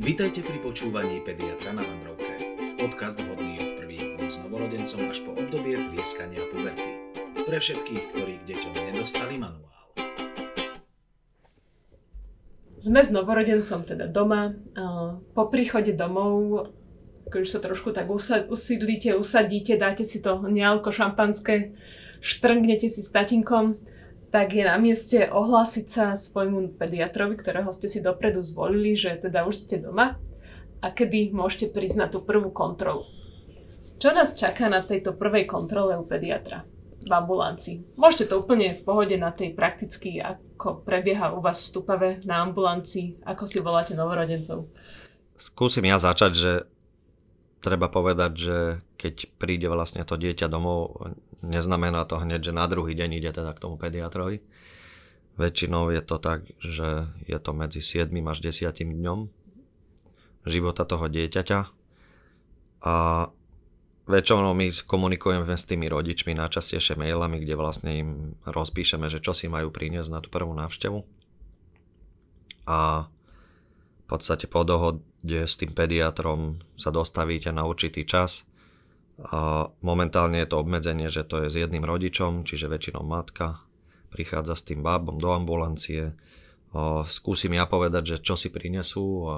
Vítajte 0.00 0.40
pri 0.40 0.56
počúvaní 0.64 1.20
Pediatra 1.20 1.76
na 1.76 1.84
Vandrovke. 1.84 2.56
Podcast 2.80 3.20
vhodný 3.20 3.60
od 3.60 3.84
prvých 3.84 4.16
dní 4.16 4.32
s 4.32 4.40
novorodencom 4.40 5.12
až 5.12 5.20
po 5.20 5.36
obdobie 5.36 5.76
plieskania 5.76 6.40
puberty. 6.48 7.04
Pre 7.44 7.58
všetkých, 7.60 8.02
ktorí 8.08 8.40
k 8.40 8.48
deťom 8.48 8.72
nedostali 8.88 9.36
manuál. 9.36 9.84
Sme 12.80 13.04
s 13.04 13.12
novorodencom 13.12 13.84
teda 13.84 14.08
doma. 14.08 14.56
Po 15.36 15.52
príchode 15.52 15.92
domov, 15.92 16.64
keď 17.28 17.40
už 17.44 17.52
sa 17.52 17.60
trošku 17.60 17.92
tak 17.92 18.08
usídlite, 18.48 19.12
usadíte, 19.20 19.76
dáte 19.76 20.08
si 20.08 20.24
to 20.24 20.40
nealko 20.48 20.96
šampanské, 20.96 21.76
štrngnete 22.24 22.88
si 22.88 23.04
s 23.04 23.12
tatinkom, 23.12 23.76
tak 24.30 24.54
je 24.54 24.62
na 24.62 24.78
mieste 24.78 25.26
ohlásiť 25.26 25.86
sa 25.90 26.06
svojmu 26.14 26.78
pediatrovi, 26.78 27.34
ktorého 27.34 27.74
ste 27.74 27.90
si 27.90 27.98
dopredu 27.98 28.38
zvolili, 28.40 28.94
že 28.94 29.18
teda 29.18 29.42
už 29.44 29.54
ste 29.54 29.82
doma 29.82 30.16
a 30.80 30.86
kedy 30.88 31.34
môžete 31.34 31.74
prísť 31.74 31.96
na 31.98 32.06
tú 32.06 32.22
prvú 32.22 32.54
kontrolu. 32.54 33.04
Čo 34.00 34.16
nás 34.16 34.32
čaká 34.32 34.72
na 34.72 34.80
tejto 34.80 35.12
prvej 35.12 35.44
kontrole 35.44 35.98
u 35.98 36.08
pediatra 36.08 36.64
v 37.04 37.12
ambulancii? 37.12 38.00
Môžete 38.00 38.32
to 38.32 38.40
úplne 38.40 38.80
v 38.80 38.86
pohode 38.86 39.12
na 39.20 39.28
tej 39.28 39.52
prakticky, 39.52 40.22
ako 40.22 40.80
prebieha 40.86 41.36
u 41.36 41.44
vás 41.44 41.60
v 41.60 41.68
Stupave 41.68 42.08
na 42.24 42.40
ambulancii, 42.40 43.20
ako 43.28 43.44
si 43.44 43.60
voláte 43.60 43.92
novorodencov. 43.92 44.72
Skúsim 45.36 45.84
ja 45.84 46.00
začať, 46.00 46.32
že 46.32 46.52
treba 47.60 47.92
povedať, 47.92 48.32
že 48.40 48.56
keď 48.96 49.36
príde 49.36 49.68
vlastne 49.68 50.00
to 50.08 50.16
dieťa 50.16 50.48
domov, 50.48 51.12
neznamená 51.42 52.04
to 52.04 52.20
hneď, 52.20 52.50
že 52.50 52.56
na 52.56 52.68
druhý 52.68 52.92
deň 52.96 53.10
ide 53.16 53.30
teda 53.32 53.52
k 53.56 53.62
tomu 53.62 53.76
pediatrovi. 53.80 54.40
Väčšinou 55.40 55.88
je 55.94 56.02
to 56.04 56.16
tak, 56.20 56.44
že 56.60 57.08
je 57.24 57.38
to 57.40 57.50
medzi 57.56 57.80
7 57.80 58.12
až 58.28 58.38
10 58.44 58.76
dňom 58.76 59.20
života 60.44 60.84
toho 60.84 61.08
dieťaťa 61.08 61.60
a 62.80 62.96
väčšinou 64.08 64.52
my 64.56 64.66
komunikujeme 64.84 65.52
s 65.52 65.68
tými 65.68 65.86
rodičmi 65.86 66.32
najčastejšie 66.32 66.96
mailami, 66.96 67.40
kde 67.44 67.54
vlastne 67.56 67.90
im 67.92 68.10
rozpíšeme, 68.48 69.06
že 69.12 69.20
čo 69.20 69.36
si 69.36 69.46
majú 69.46 69.68
priniesť 69.68 70.10
na 70.10 70.20
tú 70.24 70.32
prvú 70.32 70.52
návštevu. 70.56 71.04
A 72.66 73.06
v 73.06 74.04
podstate 74.08 74.50
po 74.50 74.66
dohode 74.66 75.04
s 75.22 75.54
tým 75.54 75.70
pediatrom 75.70 76.64
sa 76.74 76.90
dostavíte 76.90 77.54
na 77.54 77.68
určitý 77.68 78.02
čas 78.02 78.48
momentálne 79.84 80.40
je 80.40 80.48
to 80.48 80.56
obmedzenie, 80.64 81.12
že 81.12 81.28
to 81.28 81.44
je 81.44 81.52
s 81.52 81.56
jedným 81.60 81.84
rodičom, 81.84 82.48
čiže 82.48 82.72
väčšinou 82.72 83.04
matka 83.04 83.60
prichádza 84.08 84.56
s 84.56 84.66
tým 84.66 84.80
bábom 84.80 85.20
do 85.20 85.30
ambulancie. 85.30 86.16
Skúsim 87.04 87.52
ja 87.52 87.68
povedať, 87.68 88.16
že 88.16 88.22
čo 88.24 88.34
si 88.34 88.48
prinesú 88.48 89.06
a 89.28 89.36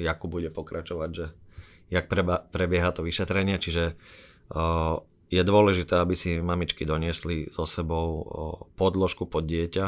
Jakub 0.00 0.32
bude 0.32 0.50
pokračovať, 0.50 1.10
že 1.14 1.26
jak 1.92 2.10
prebieha 2.50 2.90
to 2.90 3.06
vyšetrenie, 3.06 3.60
čiže 3.62 3.94
je 5.26 5.42
dôležité, 5.42 5.98
aby 5.98 6.14
si 6.14 6.38
mamičky 6.38 6.86
doniesli 6.86 7.50
so 7.54 7.66
sebou 7.66 8.26
podložku 8.74 9.26
pod 9.26 9.46
dieťa, 9.46 9.86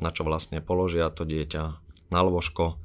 na 0.00 0.10
čo 0.12 0.24
vlastne 0.24 0.64
položia 0.64 1.12
to 1.12 1.24
dieťa 1.28 1.62
na 2.12 2.20
lôžko. 2.20 2.80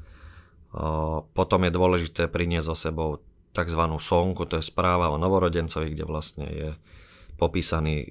Potom 1.31 1.59
je 1.63 1.71
dôležité 1.71 2.27
priniesť 2.27 2.67
so 2.71 2.75
sebou 2.75 3.23
tzv. 3.57 3.81
sonku, 3.97 4.45
to 4.45 4.61
je 4.61 4.69
správa 4.69 5.09
o 5.09 5.17
novorodencovi, 5.17 5.97
kde 5.97 6.05
vlastne 6.05 6.45
je 6.45 6.69
popísaný 7.41 7.95
e, 8.05 8.09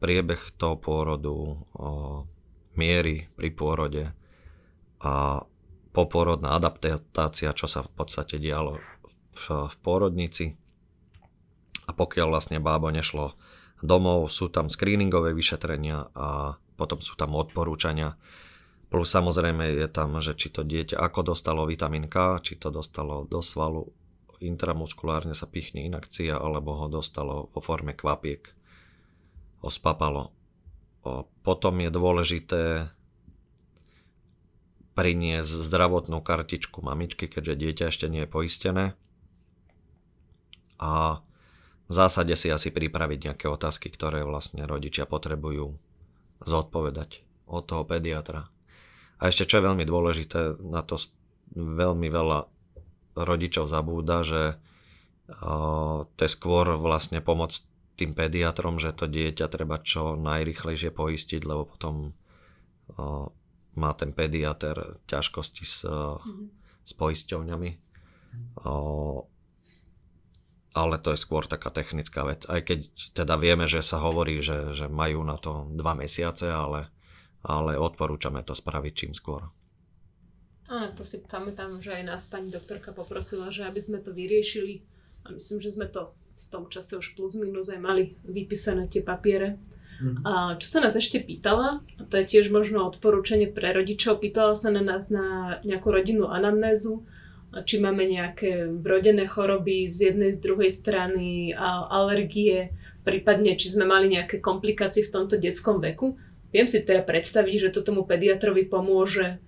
priebeh 0.00 0.56
toho 0.56 0.80
pôrodu, 0.80 1.60
miery 2.76 3.28
pri 3.36 3.48
pôrode 3.56 4.04
a 5.00 5.44
poporodná 5.96 6.60
adaptácia, 6.60 7.56
čo 7.56 7.64
sa 7.64 7.80
v 7.80 7.90
podstate 7.96 8.36
dialo 8.36 8.76
v, 9.32 9.44
v 9.68 9.76
pôrodnici. 9.80 10.52
A 11.88 11.96
pokiaľ 11.96 12.36
vlastne 12.36 12.60
bábo 12.60 12.92
nešlo 12.92 13.32
domov, 13.80 14.28
sú 14.28 14.52
tam 14.52 14.68
screeningové 14.68 15.32
vyšetrenia 15.32 16.12
a 16.12 16.60
potom 16.76 17.00
sú 17.00 17.16
tam 17.16 17.32
odporúčania. 17.32 18.20
Plus 18.92 19.08
samozrejme 19.08 19.72
je 19.72 19.88
tam, 19.88 20.20
že 20.20 20.36
či 20.36 20.52
to 20.52 20.62
dieťa 20.62 21.00
ako 21.00 21.32
dostalo 21.32 21.64
vitamín 21.64 22.12
K, 22.12 22.44
či 22.44 22.60
to 22.60 22.68
dostalo 22.68 23.24
do 23.24 23.40
svalu 23.40 23.88
intramuskulárne 24.40 25.32
sa 25.32 25.48
pichne 25.48 25.84
inakcia 25.86 26.36
alebo 26.36 26.76
ho 26.76 26.86
dostalo 26.88 27.48
vo 27.50 27.60
forme 27.60 27.96
kvapiek, 27.96 28.52
ho 29.64 29.70
spapalo. 29.72 30.34
Potom 31.46 31.74
je 31.78 31.90
dôležité 31.90 32.62
priniesť 34.96 35.62
zdravotnú 35.62 36.24
kartičku 36.24 36.80
mamičky, 36.80 37.28
keďže 37.28 37.54
dieťa 37.60 37.84
ešte 37.92 38.06
nie 38.08 38.24
je 38.24 38.32
poistené. 38.32 38.84
A 40.80 41.20
v 41.86 41.92
zásade 41.92 42.34
si 42.34 42.50
asi 42.50 42.74
pripraviť 42.74 43.30
nejaké 43.30 43.46
otázky, 43.46 43.92
ktoré 43.92 44.26
vlastne 44.26 44.66
rodičia 44.66 45.06
potrebujú 45.06 45.78
zodpovedať 46.42 47.22
od 47.46 47.62
toho 47.62 47.86
pediatra. 47.86 48.50
A 49.22 49.30
ešte 49.30 49.46
čo 49.46 49.62
je 49.62 49.66
veľmi 49.70 49.86
dôležité, 49.86 50.58
na 50.64 50.82
to 50.82 50.98
veľmi 51.54 52.10
veľa 52.10 52.50
rodičov 53.16 53.66
zabúda, 53.66 54.22
že 54.22 54.60
to 56.06 56.20
je 56.20 56.30
skôr 56.30 56.78
vlastne 56.78 57.18
pomoc 57.18 57.58
tým 57.96 58.12
pediatrom, 58.14 58.78
že 58.78 58.92
to 58.92 59.08
dieťa 59.08 59.48
treba 59.48 59.80
čo 59.80 60.14
najrychlejšie 60.20 60.92
poistiť, 60.92 61.42
lebo 61.48 61.64
potom 61.66 62.12
má 63.76 63.90
ten 63.98 64.12
pediater 64.14 65.00
ťažkosti 65.10 65.64
s, 65.66 65.82
mm-hmm. 65.82 66.46
s 66.84 66.92
poisťovňami. 66.94 67.70
Ale 70.76 70.96
to 71.00 71.08
je 71.16 71.18
skôr 71.18 71.48
taká 71.48 71.72
technická 71.72 72.22
vec. 72.28 72.44
Aj 72.46 72.60
keď 72.60 72.84
teda 73.16 73.40
vieme, 73.40 73.64
že 73.64 73.80
sa 73.80 73.98
hovorí, 74.04 74.44
že, 74.44 74.76
že 74.76 74.92
majú 74.92 75.24
na 75.24 75.40
to 75.40 75.72
dva 75.72 75.96
mesiace, 75.96 76.52
ale, 76.52 76.92
ale 77.40 77.80
odporúčame 77.80 78.44
to 78.44 78.52
spraviť 78.52 78.92
čím 78.92 79.12
skôr. 79.16 79.48
Áno, 80.66 80.90
to 80.94 81.06
si 81.06 81.22
pamätám, 81.22 81.78
že 81.78 81.94
aj 81.94 82.02
nás 82.02 82.22
pani 82.26 82.50
doktorka 82.50 82.90
poprosila, 82.90 83.54
že 83.54 83.62
aby 83.62 83.78
sme 83.78 84.02
to 84.02 84.10
vyriešili 84.10 84.82
a 85.22 85.34
myslím, 85.34 85.62
že 85.62 85.74
sme 85.78 85.86
to 85.86 86.10
v 86.36 86.44
tom 86.50 86.66
čase 86.66 86.98
už 86.98 87.14
plus 87.14 87.38
minus 87.38 87.70
aj 87.70 87.78
mali 87.78 88.18
vypísané 88.26 88.90
tie 88.90 89.02
papiere. 89.02 89.58
Mm-hmm. 89.96 90.22
A 90.28 90.60
čo 90.60 90.66
sa 90.68 90.84
nás 90.84 90.92
ešte 90.92 91.22
pýtala, 91.22 91.80
a 91.96 92.02
to 92.04 92.20
je 92.20 92.28
tiež 92.28 92.52
možno 92.52 92.84
odporúčanie 92.84 93.48
pre 93.48 93.72
rodičov, 93.72 94.20
pýtala 94.20 94.52
sa 94.52 94.68
na 94.68 94.84
nás 94.84 95.08
na 95.08 95.56
nejakú 95.64 95.88
rodinnú 95.88 96.28
anamnézu, 96.28 97.06
či 97.64 97.80
máme 97.80 98.04
nejaké 98.04 98.68
vrodené 98.68 99.24
choroby 99.24 99.88
z 99.88 100.12
jednej, 100.12 100.36
z 100.36 100.44
druhej 100.44 100.68
strany, 100.68 101.56
a 101.56 101.88
alergie, 101.88 102.76
prípadne 103.06 103.56
či 103.56 103.72
sme 103.72 103.88
mali 103.88 104.12
nejaké 104.12 104.42
komplikácie 104.42 105.00
v 105.06 105.14
tomto 105.14 105.40
detskom 105.40 105.80
veku. 105.80 106.20
Viem 106.52 106.68
si 106.68 106.84
teda 106.84 107.00
predstaviť, 107.00 107.70
že 107.70 107.72
to 107.72 107.80
tomu 107.80 108.04
pediatrovi 108.04 108.68
pomôže 108.68 109.40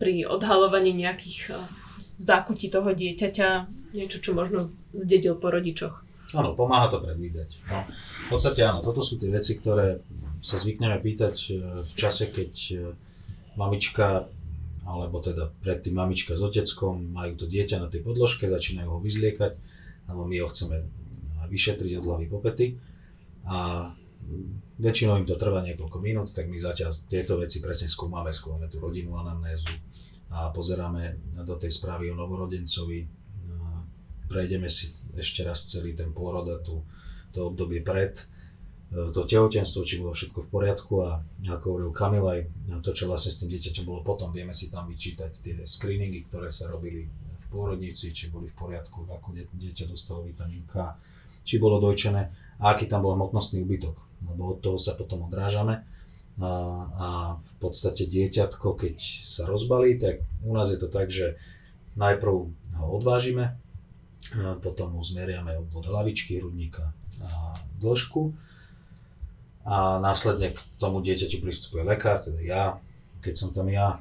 pri 0.00 0.24
odhalovaní 0.24 0.96
nejakých 0.96 1.52
eh, 1.52 1.60
zákutí 2.24 2.72
toho 2.72 2.96
dieťaťa, 2.96 3.48
niečo, 3.92 4.18
čo 4.24 4.32
možno 4.32 4.72
zdedil 4.96 5.36
po 5.36 5.52
rodičoch. 5.52 6.02
Áno, 6.32 6.56
pomáha 6.56 6.88
to 6.88 7.04
predvídať. 7.04 7.60
No, 7.68 7.84
v 8.26 8.28
podstate 8.32 8.64
áno, 8.64 8.80
toto 8.80 9.04
sú 9.04 9.20
tie 9.20 9.28
veci, 9.28 9.60
ktoré 9.60 10.00
sa 10.40 10.56
zvykneme 10.56 10.96
pýtať 11.04 11.36
eh, 11.52 11.54
v 11.84 11.92
čase, 11.92 12.32
keď 12.32 12.52
eh, 12.72 12.80
mamička, 13.60 14.24
alebo 14.88 15.20
teda 15.20 15.52
predtým 15.60 16.00
mamička 16.00 16.32
s 16.32 16.40
oteckom 16.40 17.12
majú 17.12 17.36
to 17.36 17.44
dieťa 17.44 17.76
na 17.78 17.92
tej 17.92 18.00
podložke, 18.00 18.48
začínajú 18.48 18.88
ho 18.88 18.98
vyzliekať, 19.04 19.52
alebo 20.08 20.24
my 20.24 20.40
ho 20.40 20.48
chceme 20.48 20.80
vyšetriť 21.46 21.92
od 22.00 22.04
hlavy 22.08 22.26
po 22.26 22.40
pety. 22.40 22.78
A 23.46 23.90
väčšinou 24.80 25.20
im 25.20 25.28
to 25.28 25.36
trvá 25.36 25.60
niekoľko 25.60 25.98
minút, 26.00 26.32
tak 26.32 26.48
my 26.48 26.56
zatiaľ 26.56 26.90
tieto 27.04 27.36
veci 27.36 27.60
presne 27.60 27.86
skúmame, 27.86 28.32
skúmame 28.32 28.66
tú 28.72 28.80
rodinnú 28.80 29.20
anamnézu 29.20 29.68
a 30.32 30.48
pozeráme 30.54 31.34
do 31.44 31.54
tej 31.60 31.76
správy 31.76 32.08
o 32.08 32.16
novorodencovi. 32.16 33.20
Prejdeme 34.30 34.70
si 34.70 34.94
ešte 35.18 35.42
raz 35.42 35.66
celý 35.66 35.92
ten 35.92 36.14
pôrod 36.14 36.46
a 36.46 36.62
tú, 36.62 36.86
to 37.34 37.50
obdobie 37.50 37.82
pred 37.82 38.14
e, 38.14 39.10
to 39.10 39.26
tehotenstvo, 39.26 39.82
či 39.82 39.98
bolo 39.98 40.14
všetko 40.14 40.46
v 40.46 40.52
poriadku 40.54 40.92
a 41.02 41.18
ako 41.50 41.64
hovoril 41.66 41.90
Kamil 41.90 42.24
aj 42.30 42.40
to, 42.78 42.94
čo 42.94 43.10
vlastne 43.10 43.34
s 43.34 43.42
tým 43.42 43.50
dieťaťom 43.50 43.82
bolo 43.82 44.06
potom, 44.06 44.30
vieme 44.30 44.54
si 44.54 44.70
tam 44.70 44.86
vyčítať 44.86 45.32
tie 45.34 45.56
screeningy, 45.66 46.30
ktoré 46.30 46.46
sa 46.46 46.70
robili 46.70 47.10
v 47.10 47.46
pôrodnici, 47.50 48.14
či 48.14 48.30
boli 48.30 48.46
v 48.46 48.54
poriadku, 48.54 49.02
ako 49.02 49.34
dieťa 49.34 49.90
dostalo 49.90 50.22
vitamín 50.22 50.62
K, 50.62 50.94
či 51.42 51.58
bolo 51.58 51.82
dojčené 51.82 52.39
a 52.60 52.76
aký 52.76 52.84
tam 52.86 53.02
bol 53.02 53.16
hmotnostný 53.16 53.64
úbytok 53.64 54.10
lebo 54.28 54.56
od 54.56 54.58
toho 54.60 54.76
sa 54.76 54.96
potom 54.96 55.24
odrážame. 55.24 55.84
A, 56.40 56.48
a 56.96 57.08
v 57.36 57.52
podstate 57.60 58.08
dieťatko, 58.08 58.76
keď 58.76 58.96
sa 59.24 59.44
rozbalí, 59.44 60.00
tak 60.00 60.24
u 60.44 60.56
nás 60.56 60.72
je 60.72 60.80
to 60.80 60.88
tak, 60.88 61.12
že 61.12 61.36
najprv 62.00 62.32
ho 62.80 62.86
odvážime, 62.96 63.60
potom 64.64 64.96
mu 64.96 65.02
zmeriame 65.04 65.58
obvod 65.60 65.84
hlavičky, 65.84 66.40
hrudníka 66.40 66.96
a 67.20 67.60
dĺžku 67.76 68.32
a 69.68 70.00
následne 70.00 70.56
k 70.56 70.60
tomu 70.80 71.04
dieťaťu 71.04 71.44
pristupuje 71.44 71.84
lekár, 71.84 72.24
teda 72.24 72.40
ja, 72.40 72.64
keď 73.20 73.34
som 73.36 73.48
tam 73.52 73.68
ja, 73.68 74.00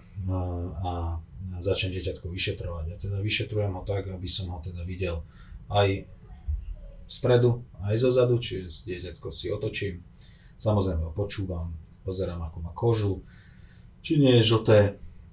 a, 0.80 1.20
začnem 1.60 1.92
dieťatko 2.00 2.32
vyšetrovať. 2.32 2.86
Ja 2.88 2.96
teda 2.96 3.18
vyšetrujem 3.20 3.76
ho 3.76 3.84
tak, 3.84 4.08
aby 4.08 4.28
som 4.32 4.48
ho 4.48 4.64
teda 4.64 4.88
videl 4.88 5.20
aj 5.68 6.08
spredu, 7.10 7.66
aj 7.82 7.98
zo 7.98 8.14
zadu, 8.14 8.38
čiže 8.38 8.86
dieťatko 8.86 9.34
si 9.34 9.50
otočím, 9.50 10.06
samozrejme 10.62 11.10
ho 11.10 11.14
počúvam, 11.18 11.74
pozerám 12.06 12.46
ako 12.46 12.58
má 12.62 12.72
kožu, 12.78 13.26
či 14.06 14.22
nie 14.22 14.38
je 14.40 14.48
žlté 14.54 14.80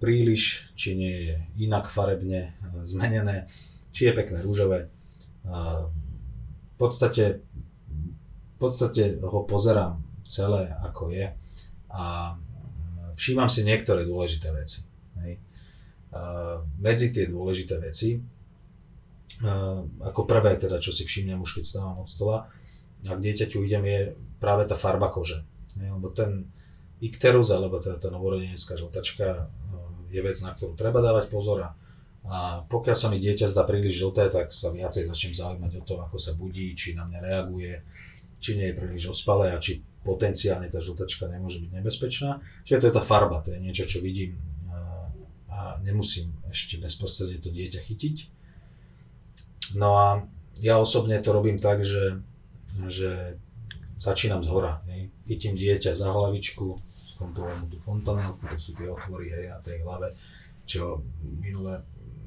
príliš, 0.00 0.72
či 0.72 0.96
nie 0.96 1.16
je 1.28 1.36
inak 1.60 1.92
farebne 1.92 2.56
e, 2.56 2.80
zmenené, 2.88 3.52
či 3.92 4.08
je 4.08 4.16
pekné 4.16 4.40
rúžové. 4.40 4.88
V 5.46 6.74
podstate, 6.76 7.46
v 7.46 8.56
podstate 8.58 9.22
ho 9.22 9.40
pozerám 9.46 10.02
celé 10.26 10.74
ako 10.82 11.14
je 11.14 11.30
a 11.92 12.04
e, 12.32 12.34
všímam 13.14 13.52
si 13.52 13.62
niektoré 13.62 14.08
dôležité 14.08 14.48
veci. 14.50 14.88
Medzi 16.80 17.12
tie 17.12 17.28
dôležité 17.28 17.76
veci 17.76 18.16
ako 20.00 20.24
prvé 20.24 20.56
teda, 20.56 20.80
čo 20.80 20.94
si 20.94 21.04
všimnem 21.04 21.40
už 21.44 21.60
keď 21.60 21.64
stávam 21.64 21.96
od 22.00 22.08
stola, 22.08 22.48
ak 23.04 23.20
dieťaťu 23.20 23.60
idem, 23.62 23.84
je 23.84 24.00
práve 24.40 24.64
tá 24.64 24.74
farba 24.74 25.12
kože. 25.12 25.44
Lebo 25.76 26.08
ten 26.10 26.48
ikterus, 27.04 27.52
alebo 27.52 27.76
teda 27.76 28.00
tá 28.00 28.08
novorodenecká 28.08 28.74
žltačka 28.74 29.52
je 30.08 30.20
vec, 30.24 30.36
na 30.40 30.56
ktorú 30.56 30.72
treba 30.72 31.04
dávať 31.04 31.28
pozor 31.28 31.60
a, 31.60 31.70
a 32.26 32.64
pokiaľ 32.64 32.96
sa 32.96 33.12
mi 33.12 33.20
dieťa 33.20 33.52
zdá 33.52 33.68
príliš 33.68 34.00
žlté, 34.00 34.32
tak 34.32 34.50
sa 34.50 34.72
viacej 34.72 35.04
začnem 35.04 35.36
zaujímať 35.36 35.72
o 35.78 35.82
to, 35.84 35.94
ako 36.00 36.16
sa 36.16 36.32
budí, 36.32 36.72
či 36.72 36.96
na 36.96 37.04
mňa 37.04 37.20
reaguje, 37.20 37.84
či 38.40 38.56
nie 38.56 38.72
je 38.72 38.78
príliš 38.80 39.12
ospalé 39.12 39.52
a 39.52 39.60
či 39.60 39.84
potenciálne 40.00 40.72
tá 40.72 40.80
žltačka 40.80 41.28
nemôže 41.28 41.60
byť 41.60 41.70
nebezpečná. 41.76 42.40
Čiže 42.64 42.80
to 42.80 42.88
je 42.88 42.96
tá 42.96 43.02
farba, 43.04 43.44
to 43.44 43.52
je 43.52 43.60
niečo, 43.60 43.84
čo 43.84 44.00
vidím 44.00 44.40
a 45.56 45.80
nemusím 45.80 46.36
ešte 46.52 46.76
bezprostredne 46.76 47.40
to 47.40 47.48
dieťa 47.48 47.80
chytiť. 47.80 48.16
No 49.74 49.98
a 49.98 50.06
ja 50.62 50.78
osobne 50.78 51.18
to 51.18 51.34
robím 51.34 51.58
tak, 51.58 51.82
že, 51.82 52.22
že 52.86 53.40
začínam 53.98 54.44
z 54.44 54.48
hora. 54.52 54.84
Hej. 54.86 55.10
Chytím 55.26 55.58
dieťa 55.58 55.96
za 55.96 56.12
hlavičku, 56.12 56.78
skontrolujem 57.16 57.66
tú 57.72 57.80
fontanelku, 57.80 58.44
to 58.46 58.58
sú 58.60 58.70
tie 58.76 58.86
otvory 58.86 59.32
hej, 59.32 59.50
na 59.50 59.58
tej 59.64 59.82
hlave, 59.82 60.12
čo 60.68 61.00
minule 61.40 61.82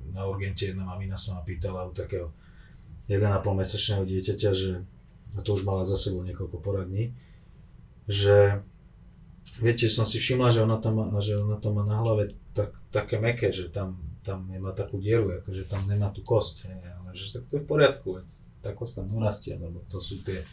na 0.10 0.26
urgente 0.26 0.66
jedna 0.66 0.90
mamina 0.90 1.14
sa 1.14 1.38
ma 1.38 1.42
pýtala 1.46 1.86
u 1.86 1.94
takého 1.94 2.34
1,5 3.06 3.22
mesačného 3.46 4.04
dieťaťa, 4.06 4.52
že 4.58 4.82
a 5.38 5.40
to 5.46 5.54
už 5.54 5.62
mala 5.62 5.86
za 5.86 5.94
sebou 5.94 6.26
niekoľko 6.26 6.58
poradní, 6.58 7.14
že 8.10 8.66
viete, 9.62 9.86
som 9.86 10.10
si 10.10 10.18
všimla, 10.18 10.50
že 10.50 10.66
ona 10.66 10.82
tam 10.82 10.98
má, 10.98 11.06
že 11.22 11.38
ona 11.38 11.62
tam 11.62 11.78
má 11.78 11.86
na 11.86 12.02
hlave 12.02 12.34
tak, 12.58 12.74
také 12.90 13.22
meké, 13.22 13.54
že 13.54 13.70
tam, 13.70 14.02
tam 14.24 14.48
nemá 14.52 14.76
takú 14.76 15.00
dieru, 15.00 15.32
akože 15.42 15.66
tam 15.70 15.82
nemá 15.88 16.12
tú 16.12 16.22
kosť. 16.22 16.68
Hej 16.68 16.78
že 17.10 17.26
tak 17.34 17.44
to 17.50 17.58
je 17.58 17.64
v 17.64 17.68
poriadku, 17.68 18.22
tá 18.62 18.70
kost 18.76 19.00
tam 19.00 19.10
dorastie, 19.10 19.58
lebo 19.58 19.82
to 19.90 19.98
sú 19.98 20.22
tie, 20.22 20.46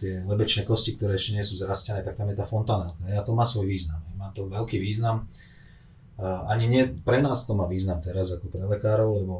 tie 0.00 0.24
lebečné 0.24 0.64
kosti, 0.64 0.96
ktoré 0.96 1.20
ešte 1.20 1.36
nie 1.36 1.44
sú 1.44 1.60
zrastené, 1.60 2.00
tak 2.00 2.16
tam 2.16 2.32
je 2.32 2.36
tá 2.40 2.46
fontána. 2.48 2.96
A 3.04 3.20
to 3.20 3.36
má 3.36 3.44
svoj 3.44 3.68
význam, 3.68 4.00
má 4.16 4.32
to 4.32 4.48
veľký 4.48 4.80
význam. 4.80 5.28
Ani 6.48 6.70
nie, 6.70 6.88
pre 7.04 7.18
nás 7.20 7.44
to 7.44 7.52
má 7.58 7.66
význam 7.66 7.98
teraz 8.00 8.30
ako 8.32 8.48
pre 8.48 8.64
lekárov, 8.64 9.18
lebo 9.20 9.34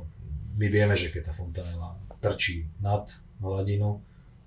my 0.58 0.66
vieme, 0.68 0.98
že 0.98 1.08
keď 1.14 1.30
tá 1.30 1.32
fontanela 1.32 1.96
trčí 2.18 2.68
nad 2.82 3.08
hladinu, 3.40 4.02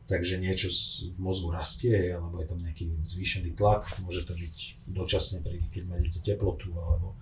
takže 0.08 0.40
niečo 0.40 0.72
v 1.12 1.20
mozgu 1.20 1.52
rastie, 1.52 2.16
alebo 2.16 2.40
je 2.40 2.48
tam 2.48 2.60
nejaký 2.64 2.88
zvýšený 3.04 3.56
tlak, 3.60 3.88
môže 4.04 4.28
to 4.28 4.36
byť 4.36 4.86
dočasne, 4.88 5.44
keď 5.44 5.84
máte 5.88 6.20
teplotu, 6.24 6.72
alebo 6.76 7.16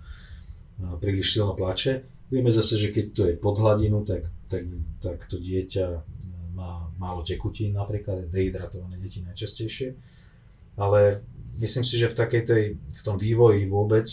príliš 1.00 1.36
silno 1.36 1.56
plače. 1.56 2.04
Vieme 2.28 2.50
zase, 2.50 2.76
že 2.76 2.90
keď 2.90 3.06
to 3.14 3.22
je 3.30 3.34
pod 3.38 3.56
hladinu, 3.62 4.02
tak 4.02 4.28
tak, 4.46 4.64
tak 5.02 5.18
to 5.26 5.42
dieťa 5.42 5.86
má 6.56 6.88
málo 6.96 7.20
tekutín 7.26 7.76
napríklad, 7.76 8.30
dehydratované 8.32 8.96
deti 8.96 9.20
najčastejšie. 9.20 9.92
Ale 10.80 11.20
myslím 11.60 11.84
si, 11.84 12.00
že 12.00 12.08
v 12.08 12.18
takej 12.18 12.42
tej, 12.46 12.64
v 12.80 13.02
tom 13.04 13.20
vývoji 13.20 13.68
vôbec 13.68 14.06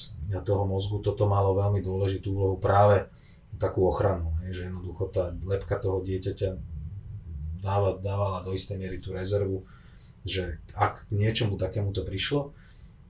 toho 0.44 0.64
mozgu 0.68 1.00
toto 1.00 1.30
malo 1.30 1.56
veľmi 1.56 1.80
dôležitú 1.80 2.34
úlohu 2.34 2.58
práve 2.60 3.08
takú 3.62 3.88
ochranu, 3.88 4.34
že 4.50 4.68
jednoducho 4.68 5.08
tá 5.14 5.32
lepka 5.46 5.80
toho 5.80 6.04
dieťaťa 6.04 6.50
dáva, 7.64 7.96
dávala 8.02 8.44
do 8.44 8.52
istej 8.52 8.76
miery 8.76 9.00
tú 9.00 9.16
rezervu, 9.16 9.64
že 10.28 10.60
ak 10.76 11.08
k 11.08 11.16
niečomu 11.16 11.56
takému 11.56 11.96
to 11.96 12.04
prišlo, 12.04 12.52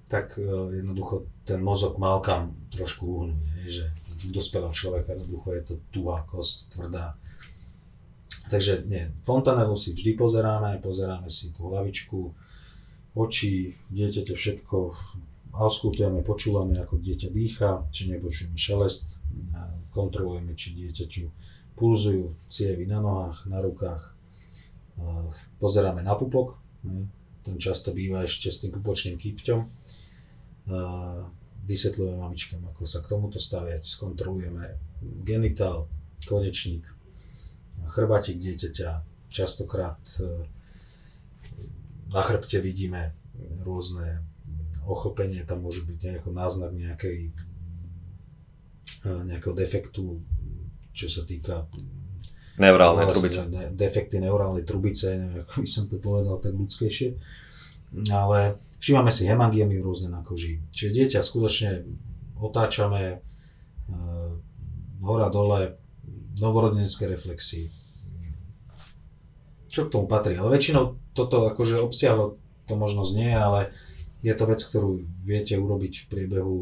tak 0.09 0.37
uh, 0.37 0.69
jednoducho 0.73 1.27
ten 1.47 1.63
mozog 1.63 1.97
mal 1.97 2.19
kam 2.19 2.55
trošku 2.71 3.03
uhnúť, 3.03 3.67
že 3.67 3.85
dospelého 4.31 4.71
človeka, 4.71 5.15
jednoducho 5.15 5.49
je 5.51 5.61
to 5.63 5.75
tuhá 5.91 6.23
kosť, 6.23 6.75
tvrdá. 6.75 7.19
Takže 8.47 8.83
nie, 8.87 9.07
fontanelu 9.23 9.75
si 9.75 9.95
vždy 9.95 10.19
pozeráme, 10.19 10.79
pozeráme 10.83 11.27
si 11.31 11.51
tú 11.55 11.71
hlavičku, 11.71 12.31
oči, 13.15 13.75
dieťaťa 13.91 14.35
všetko, 14.35 14.77
auskultujeme, 15.53 16.25
počúvame, 16.25 16.75
ako 16.75 16.99
dieťa 16.99 17.29
dýcha, 17.31 17.87
či 17.93 18.11
nepočujeme 18.11 18.57
šelest, 18.57 19.21
kontrolujeme, 19.93 20.57
či 20.57 20.75
dieťaťu 20.75 21.23
pulzujú 21.77 22.35
cievy 22.49 22.85
na 22.85 22.99
nohách, 22.99 23.45
na 23.47 23.59
rukách, 23.63 24.01
pozeráme 25.57 26.03
na 26.03 26.13
pupok, 26.13 26.59
ten 27.43 27.55
často 27.59 27.91
býva 27.91 28.23
ešte 28.23 28.49
s 28.49 28.63
tým 28.63 28.71
pupočným 28.75 29.19
kýpťom, 29.19 29.59
vysvetľujeme 31.63 32.17
mamičkám, 32.19 32.61
ako 32.71 32.83
sa 32.83 32.99
k 32.99 33.09
tomuto 33.11 33.39
staviať, 33.39 33.83
skontrolujeme 33.87 34.79
genitál, 35.23 35.87
konečník, 36.27 36.87
chrbatík 37.87 38.39
dieťaťa, 38.39 38.89
častokrát 39.27 39.99
e, 40.19 40.47
na 42.13 42.21
chrbte 42.23 42.61
vidíme 42.63 43.11
rôzne 43.65 44.23
ochopenie, 44.87 45.43
tam 45.43 45.63
môže 45.63 45.83
byť 45.83 45.97
nejako 45.99 46.29
náznak 46.31 46.71
nejakej, 46.75 47.31
e, 49.03 49.09
nejakého 49.27 49.55
defektu, 49.55 50.19
čo 50.93 51.07
sa 51.09 51.27
týka 51.27 51.67
neurálnej 52.59 53.09
trubice. 53.09 53.39
Defekty 53.73 54.21
neurálnej 54.21 54.63
trubice, 54.63 55.17
neviem, 55.17 55.41
ako 55.43 55.53
by 55.65 55.69
som 55.69 55.83
to 55.89 55.97
povedal 55.97 56.37
tak 56.37 56.53
ľudskejšie. 56.53 57.09
Ale 58.09 58.57
Všímame 58.83 59.15
si 59.15 59.23
hemangiemy 59.23 59.79
rôzne 59.79 60.11
na 60.11 60.19
koži. 60.27 60.59
Čiže 60.75 60.91
dieťa 60.91 61.19
skutočne 61.23 61.87
otáčame 62.35 63.15
e, 63.15 63.17
hora 64.99 65.31
dole, 65.31 65.79
novorodenecké 66.35 67.07
reflexy. 67.07 67.71
Čo 69.71 69.87
k 69.87 69.91
tomu 69.95 70.03
patrí? 70.03 70.35
Ale 70.35 70.51
väčšinou 70.51 70.99
toto 71.15 71.47
akože 71.47 71.79
obsiahlo 71.79 72.35
to 72.67 72.75
možno 72.75 73.07
znie, 73.07 73.31
ale 73.31 73.71
je 74.19 74.35
to 74.35 74.51
vec, 74.51 74.59
ktorú 74.59 74.99
viete 75.23 75.55
urobiť 75.55 76.03
v 76.03 76.09
priebehu 76.11 76.59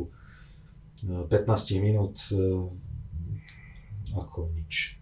15 1.26 1.26
e, 1.34 1.78
minút 1.82 2.22
e, 2.30 2.70
ako 4.14 4.46
nič. 4.54 5.01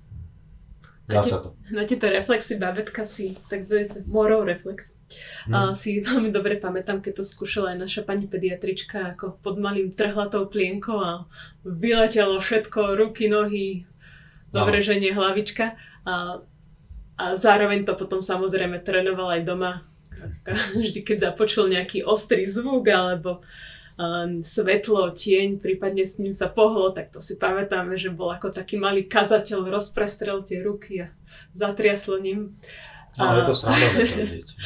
Dá 1.09 1.25
sa 1.25 1.41
to. 1.41 1.57
Na 1.73 1.89
tieto 1.89 2.05
reflexy 2.05 2.61
babetka 2.61 3.01
si, 3.01 3.33
takzvaný 3.49 4.05
morov 4.05 4.45
reflex, 4.45 5.01
hmm. 5.49 5.73
si 5.73 5.97
veľmi 6.05 6.29
dobre 6.29 6.61
pamätám, 6.61 7.01
keď 7.01 7.21
to 7.21 7.23
skúšala 7.25 7.73
aj 7.73 7.77
naša 7.81 8.01
pani 8.05 8.29
pediatrička, 8.29 9.17
ako 9.17 9.41
pod 9.41 9.57
malým 9.57 9.89
trhlatou 9.89 10.45
plienkou 10.45 11.01
a 11.01 11.25
vyletelo 11.65 12.37
všetko, 12.37 12.93
ruky, 12.93 13.25
nohy, 13.25 13.89
dobre, 14.53 14.79
no. 14.79 14.85
že 14.85 15.01
nie 15.01 15.09
hlavička. 15.09 15.73
A, 16.05 16.45
a 17.17 17.25
zároveň 17.35 17.89
to 17.89 17.97
potom 17.97 18.21
samozrejme 18.21 18.77
trénoval 18.85 19.33
aj 19.33 19.41
doma. 19.49 19.71
Vždy, 20.77 21.01
keď 21.01 21.33
započul 21.33 21.73
nejaký 21.73 22.05
ostrý 22.05 22.45
zvuk 22.45 22.85
alebo 22.85 23.41
svetlo, 24.39 25.11
tieň, 25.11 25.59
prípadne 25.59 26.07
s 26.07 26.23
ním 26.23 26.31
sa 26.31 26.47
pohlo, 26.47 26.95
tak 26.95 27.11
to 27.11 27.19
si 27.19 27.35
pamätáme, 27.35 27.99
že 27.99 28.07
bol 28.07 28.31
ako 28.31 28.55
taký 28.55 28.79
malý 28.79 29.03
kazateľ, 29.03 29.67
rozprestrel 29.67 30.39
tie 30.47 30.63
ruky 30.63 31.03
a 31.03 31.07
zatriaslo 31.51 32.15
ním. 32.15 32.55
No, 33.19 33.35
je 33.35 33.43
to 33.43 33.51
sranda 33.51 33.83
to 33.91 34.07
vidieť. 34.07 34.49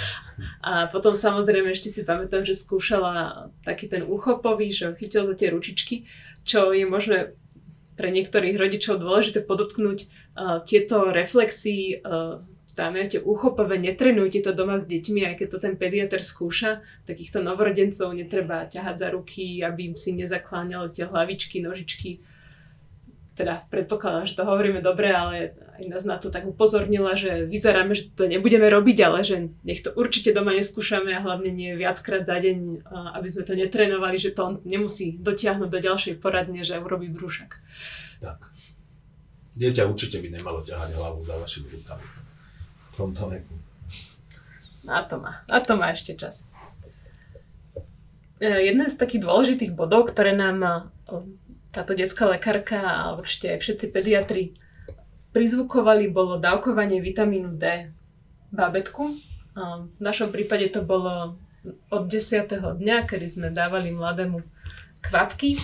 A 0.65 0.89
potom 0.89 1.17
samozrejme 1.17 1.73
ešte 1.73 1.89
si 1.89 2.05
pamätám, 2.05 2.45
že 2.45 2.57
skúšala 2.57 3.49
taký 3.65 3.89
ten 3.89 4.05
uchopový, 4.05 4.69
že 4.69 4.93
chytil 4.97 5.25
za 5.25 5.33
tie 5.33 5.49
ručičky, 5.49 6.05
čo 6.45 6.73
je 6.73 6.85
možno 6.85 7.33
pre 7.93 8.09
niektorých 8.09 8.57
rodičov 8.57 9.01
dôležité 9.01 9.45
podotknúť. 9.45 10.09
Uh, 10.33 10.57
tieto 10.65 11.13
reflexy 11.13 12.01
uh, 12.01 12.41
tam 12.73 12.97
viete, 12.97 13.21
uchopové, 13.21 13.77
netrenujte 13.77 14.41
to 14.41 14.49
doma 14.49 14.81
s 14.81 14.89
deťmi, 14.89 15.29
aj 15.29 15.35
keď 15.37 15.47
to 15.53 15.57
ten 15.61 15.77
pediatr 15.77 16.25
skúša, 16.25 16.81
takýchto 17.05 17.45
novorodencov 17.45 18.09
netreba 18.17 18.65
ťahať 18.65 18.95
za 18.97 19.07
ruky, 19.13 19.61
aby 19.61 19.93
im 19.93 19.95
si 19.95 20.17
nezakláňali 20.17 20.89
tie 20.89 21.05
hlavičky, 21.05 21.61
nožičky. 21.61 22.25
teda 23.33 23.65
predpokladám, 23.69 24.29
že 24.29 24.37
to 24.37 24.45
hovoríme 24.45 24.81
dobre, 24.85 25.09
ale 25.09 25.57
aj 25.81 25.83
nás 25.89 26.05
na 26.05 26.21
to 26.21 26.29
tak 26.29 26.45
upozornila, 26.45 27.17
že 27.17 27.49
vyzeráme, 27.49 27.97
že 27.97 28.13
to 28.13 28.29
nebudeme 28.29 28.69
robiť, 28.69 28.97
ale 29.01 29.25
že 29.25 29.49
nech 29.65 29.81
to 29.81 29.89
určite 29.89 30.37
doma 30.37 30.53
neskúšame 30.53 31.09
a 31.17 31.23
hlavne 31.25 31.49
nie 31.49 31.73
viackrát 31.73 32.29
za 32.29 32.37
deň, 32.37 32.85
aby 33.17 33.27
sme 33.29 33.43
to 33.45 33.53
netrénovali, 33.57 34.21
že 34.21 34.37
to 34.37 34.41
on 34.45 34.55
nemusí 34.69 35.17
dotiahnuť 35.17 35.69
do 35.69 35.79
ďalšej 35.81 36.21
poradne, 36.21 36.61
že 36.61 36.77
urobí 36.77 37.09
brúšak. 37.09 37.57
Tak. 38.21 38.53
Dieťa 39.57 39.89
určite 39.89 40.21
by 40.21 40.29
nemalo 40.29 40.61
ťahať 40.61 40.93
hlavu 40.93 41.25
za 41.25 41.37
vašimi 41.37 41.69
rukami 41.73 42.22
v 42.93 42.95
tomto 42.95 43.25
veku. 43.33 43.53
Na 44.85 45.01
to 45.01 45.17
má, 45.17 45.41
na 45.49 45.59
to 45.63 45.73
má 45.73 45.89
ešte 45.89 46.13
čas. 46.13 46.53
E, 48.37 48.45
jeden 48.69 48.85
z 48.85 48.93
takých 48.93 49.25
dôležitých 49.25 49.73
bodov, 49.73 50.13
ktoré 50.13 50.37
nám 50.37 50.91
táto 51.73 51.97
detská 51.97 52.29
lekárka 52.29 52.77
a 52.77 53.17
určite 53.17 53.57
aj 53.57 53.59
všetci 53.65 53.85
pediatri 53.89 54.53
prizvukovali, 55.33 56.13
bolo 56.13 56.37
dávkovanie 56.37 57.01
vitamínu 57.01 57.57
D 57.57 57.89
bábetku. 58.53 59.17
V 59.97 59.99
našom 59.99 60.29
prípade 60.29 60.69
to 60.69 60.85
bolo 60.85 61.41
od 61.89 62.03
10. 62.05 62.53
dňa, 62.53 63.09
kedy 63.09 63.25
sme 63.25 63.49
dávali 63.49 63.89
mladému 63.89 64.45
kvapky. 65.01 65.57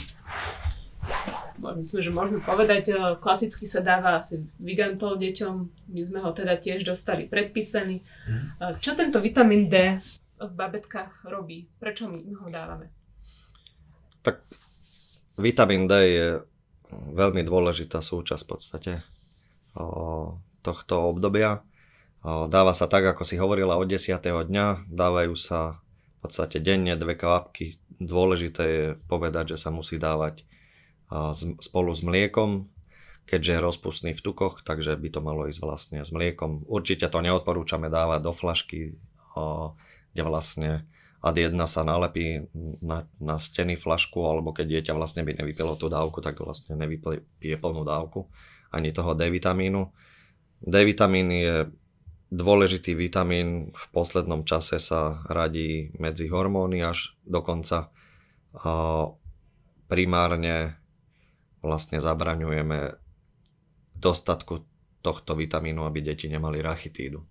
Myslím, 1.60 2.02
že 2.02 2.12
môžeme 2.16 2.40
povedať, 2.40 2.96
klasicky 3.20 3.68
sa 3.68 3.84
dáva 3.84 4.16
asi 4.16 4.48
Vigantol 4.58 5.20
deťom, 5.20 5.54
my 5.92 6.02
sme 6.02 6.20
ho 6.24 6.32
teda 6.32 6.56
tiež 6.56 6.88
dostali 6.88 7.28
predpísaný. 7.28 8.00
Mhm. 8.00 8.80
Čo 8.80 8.96
tento 8.96 9.20
vitamín 9.20 9.68
D 9.68 10.00
v 10.40 10.52
babetkách 10.56 11.28
robí? 11.28 11.68
Prečo 11.78 12.08
my 12.08 12.24
ho 12.40 12.48
dávame? 12.48 12.88
Tak 14.24 14.40
Vitamín 15.40 15.88
D 15.88 15.94
je 16.00 16.28
veľmi 16.92 17.44
dôležitá 17.48 18.04
súčasť 18.04 18.44
v 18.44 18.50
podstate 18.50 18.94
tohto 20.60 20.96
obdobia. 21.08 21.64
Dáva 22.24 22.76
sa 22.76 22.92
tak, 22.92 23.08
ako 23.08 23.24
si 23.24 23.40
hovorila, 23.40 23.80
od 23.80 23.88
10. 23.88 24.20
dňa. 24.20 24.92
Dávajú 24.92 25.40
sa 25.40 25.80
v 26.20 26.28
podstate 26.28 26.60
denne 26.60 27.00
dve 27.00 27.16
kvapky. 27.16 27.80
Dôležité 28.00 28.64
je 28.68 28.86
povedať, 29.08 29.56
že 29.56 29.58
sa 29.64 29.72
musí 29.72 29.96
dávať 29.96 30.44
spolu 31.60 31.92
s 31.92 32.02
mliekom, 32.06 32.70
keďže 33.26 33.52
je 33.58 33.66
rozpustný 33.66 34.12
v 34.14 34.22
tukoch, 34.22 34.62
takže 34.66 34.98
by 34.98 35.10
to 35.10 35.22
malo 35.22 35.46
ísť 35.50 35.62
vlastne 35.62 36.00
s 36.02 36.10
mliekom. 36.10 36.66
Určite 36.66 37.10
to 37.10 37.22
neodporúčame 37.22 37.90
dávať 37.90 38.20
do 38.26 38.34
flašky, 38.34 38.98
kde 40.14 40.22
vlastne 40.26 40.90
ad 41.20 41.36
jedna 41.36 41.68
sa 41.68 41.84
nalepí 41.84 42.48
na, 42.80 43.04
na 43.20 43.36
steny 43.38 43.76
flašku, 43.76 44.24
alebo 44.24 44.56
keď 44.56 44.80
dieťa 44.80 44.94
vlastne 44.96 45.28
by 45.28 45.36
nevypilo 45.36 45.76
tú 45.76 45.92
dávku, 45.92 46.24
tak 46.24 46.40
vlastne 46.40 46.80
nevypije 46.80 47.60
plnú 47.60 47.84
dávku 47.84 48.32
ani 48.72 48.96
toho 48.96 49.18
D 49.18 49.28
vitamínu. 49.28 49.92
D 50.64 50.76
vitamín 50.88 51.28
je 51.34 51.68
dôležitý 52.30 52.94
vitamín, 52.94 53.74
v 53.74 53.86
poslednom 53.92 54.46
čase 54.46 54.78
sa 54.78 55.26
radí 55.28 55.92
medzi 55.98 56.30
hormóny 56.30 56.86
až 56.86 57.18
dokonca 57.26 57.90
primárne 59.90 60.78
vlastne 61.60 62.00
zabraňujeme 62.00 62.96
dostatku 64.00 64.64
tohto 65.00 65.36
vitamínu, 65.36 65.84
aby 65.88 66.04
deti 66.04 66.28
nemali 66.28 66.60
rachitídu. 66.60 67.24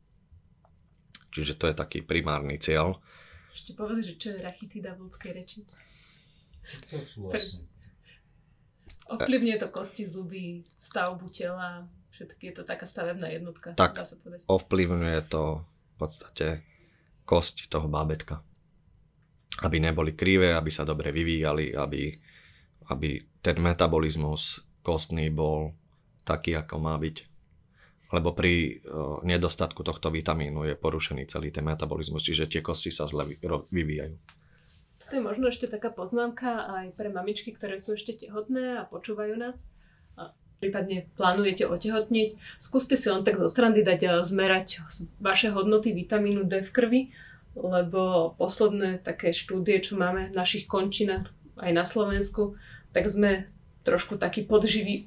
Čiže 1.33 1.61
to 1.61 1.69
je 1.69 1.75
taký 1.77 2.01
primárny 2.01 2.57
cieľ. 2.57 3.01
Ešte 3.53 3.77
povedz, 3.77 4.09
že 4.09 4.15
čo 4.17 4.29
je 4.37 4.41
rachitída 4.41 4.97
v 4.97 5.09
ľudskej 5.09 5.31
reči. 5.37 5.65
To 6.93 6.97
sú 7.01 7.29
vlastne... 7.29 7.65
Ovplyvňuje 9.09 9.57
to 9.57 9.69
kosti, 9.73 10.05
zuby, 10.05 10.69
stavbu 10.77 11.33
tela, 11.33 11.89
všetky, 12.13 12.53
je 12.53 12.55
to 12.61 12.65
taká 12.69 12.85
stavebná 12.85 13.33
jednotka, 13.33 13.73
tak, 13.73 13.97
dá 13.97 14.05
sa 14.05 14.21
povedať. 14.21 14.45
ovplyvňuje 14.45 15.21
to 15.33 15.65
v 15.65 15.95
podstate 15.97 16.47
kosti 17.25 17.73
toho 17.73 17.89
bábetka. 17.89 18.45
Aby 19.65 19.81
neboli 19.81 20.13
krivé, 20.13 20.53
aby 20.53 20.69
sa 20.69 20.85
dobre 20.85 21.09
vyvíjali, 21.09 21.73
aby, 21.73 22.13
aby 22.89 23.23
ten 23.45 23.61
metabolizmus 23.61 24.65
kostný 24.83 25.29
bol 25.29 25.77
taký, 26.25 26.57
ako 26.57 26.77
má 26.81 26.97
byť 26.97 27.29
lebo 28.09 28.33
pri 28.33 28.81
nedostatku 29.21 29.85
tohto 29.85 30.09
vitamínu 30.09 30.65
je 30.65 30.75
porušený 30.81 31.29
celý 31.29 31.53
ten 31.53 31.65
metabolizmus, 31.65 32.25
čiže 32.25 32.49
tie 32.49 32.65
kosti 32.65 32.89
sa 32.89 33.05
zle 33.05 33.29
vyvíjajú. 33.69 34.17
To 35.09 35.13
je 35.17 35.23
možno 35.25 35.49
ešte 35.49 35.69
taká 35.69 35.93
poznámka 35.93 36.69
aj 36.69 36.87
pre 36.97 37.09
mamičky, 37.13 37.53
ktoré 37.53 37.81
sú 37.81 37.97
ešte 37.97 38.17
tehotné 38.17 38.81
a 38.81 38.89
počúvajú 38.89 39.37
nás. 39.37 39.57
A 40.17 40.33
prípadne 40.61 41.09
plánujete 41.17 41.69
otehotniť. 41.69 42.61
Skúste 42.61 42.97
si 42.97 43.09
len 43.13 43.25
tak 43.25 43.41
zo 43.41 43.49
strandy 43.49 43.85
dať 43.85 44.25
zmerať 44.25 44.85
vaše 45.21 45.53
hodnoty 45.53 45.93
vitamínu 45.93 46.45
D 46.49 46.65
v 46.65 46.71
krvi, 46.73 47.01
lebo 47.57 48.33
posledné 48.37 49.01
také 49.05 49.33
štúdie, 49.37 49.81
čo 49.81 49.97
máme 50.01 50.33
v 50.33 50.37
našich 50.37 50.65
končinách 50.69 51.29
aj 51.61 51.73
na 51.73 51.85
Slovensku, 51.85 52.57
tak 52.93 53.09
sme 53.11 53.47
trošku 53.83 54.21
taký 54.21 54.45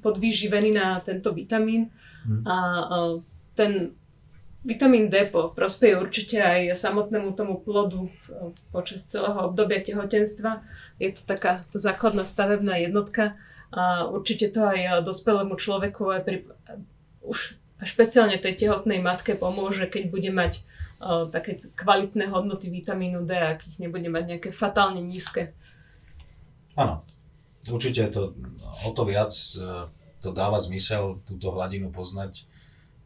podvyživení 0.02 0.70
na 0.74 0.98
tento 1.04 1.30
vitamín 1.30 1.90
Mm. 2.26 2.42
A, 2.46 2.56
a 2.86 2.96
ten 3.54 3.90
vitamín 4.62 5.10
D 5.10 5.26
po 5.26 5.50
prospeje 5.50 5.98
určite 5.98 6.38
aj 6.38 6.78
samotnému 6.78 7.34
tomu 7.34 7.58
plodu 7.58 8.06
počas 8.70 9.02
celého 9.02 9.50
obdobia 9.50 9.82
tehotenstva. 9.82 10.62
Je 11.02 11.10
to 11.10 11.22
taká 11.26 11.66
tá 11.74 11.78
základná 11.82 12.22
stavebná 12.22 12.78
jednotka 12.78 13.34
a 13.74 14.06
určite 14.06 14.54
to 14.54 14.62
aj 14.62 15.02
dospelému 15.02 15.58
človeku 15.58 16.14
aj 16.14 16.20
pri, 16.22 16.38
už 17.26 17.58
špeciálne 17.82 18.38
tej 18.38 18.54
tehotnej 18.54 19.02
matke 19.02 19.34
pomôže, 19.34 19.90
keď 19.90 20.02
bude 20.06 20.30
mať 20.30 20.62
uh, 21.02 21.26
také 21.26 21.58
kvalitné 21.74 22.30
hodnoty 22.30 22.70
vitamínu 22.70 23.26
D, 23.26 23.34
ak 23.34 23.66
ich 23.66 23.82
nebude 23.82 24.06
mať 24.06 24.24
nejaké 24.30 24.50
fatálne 24.54 25.02
nízke. 25.02 25.50
Áno, 26.78 27.02
určite 27.70 28.10
to 28.10 28.34
o 28.86 28.90
to 28.90 29.02
viac 29.06 29.30
uh 29.58 29.90
to 30.22 30.30
dáva 30.30 30.62
zmysel 30.62 31.18
túto 31.26 31.50
hladinu 31.50 31.90
poznať, 31.90 32.46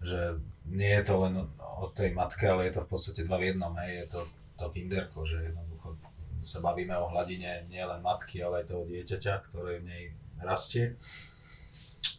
že 0.05 0.37
nie 0.69 0.93
je 1.01 1.03
to 1.09 1.15
len 1.17 1.35
o 1.81 1.89
tej 1.89 2.13
matke, 2.13 2.45
ale 2.45 2.69
je 2.69 2.77
to 2.77 2.85
v 2.85 2.91
podstate 2.93 3.25
dva 3.25 3.41
v 3.41 3.57
jednom, 3.57 3.73
hej, 3.81 4.05
je 4.05 4.07
to 4.13 4.21
to 4.57 4.65
kinderko, 4.73 5.25
že 5.25 5.53
jednoducho 5.53 5.97
sa 6.45 6.61
bavíme 6.61 6.93
o 6.97 7.11
hladine 7.13 7.69
nie 7.73 7.81
len 7.81 8.05
matky, 8.05 8.41
ale 8.45 8.63
aj 8.63 8.73
toho 8.73 8.85
dieťaťa, 8.89 9.33
ktoré 9.49 9.81
v 9.81 9.89
nej 9.89 10.05
rastie. 10.41 10.97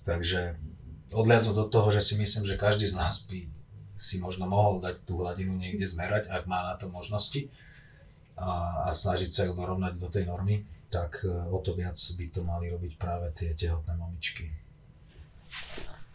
Takže 0.05 0.57
odliadnúť 1.13 1.55
do 1.55 1.65
toho, 1.69 1.89
že 1.93 2.01
si 2.01 2.13
myslím, 2.17 2.43
že 2.45 2.59
každý 2.59 2.89
z 2.89 2.97
nás 2.97 3.25
by 3.29 3.45
si 3.97 4.21
možno 4.21 4.45
mohol 4.45 4.81
dať 4.81 5.05
tú 5.05 5.21
hladinu 5.21 5.57
niekde 5.57 5.85
zmerať, 5.85 6.29
ak 6.29 6.45
má 6.45 6.61
na 6.61 6.75
to 6.77 6.89
možnosti 6.89 7.49
a, 8.37 8.85
a 8.85 8.93
snažiť 8.93 9.29
sa 9.33 9.41
ju 9.49 9.57
dorovnať 9.57 9.97
do 9.97 10.09
tej 10.09 10.29
normy, 10.29 10.61
tak 10.89 11.23
e, 11.23 11.31
o 11.51 11.59
to 11.59 11.75
viac 11.75 11.95
by 11.95 12.25
to 12.31 12.41
mali 12.43 12.71
robiť 12.71 12.93
práve 12.95 13.31
tie 13.35 13.51
tehotné 13.53 13.93
mamičky. 13.95 14.51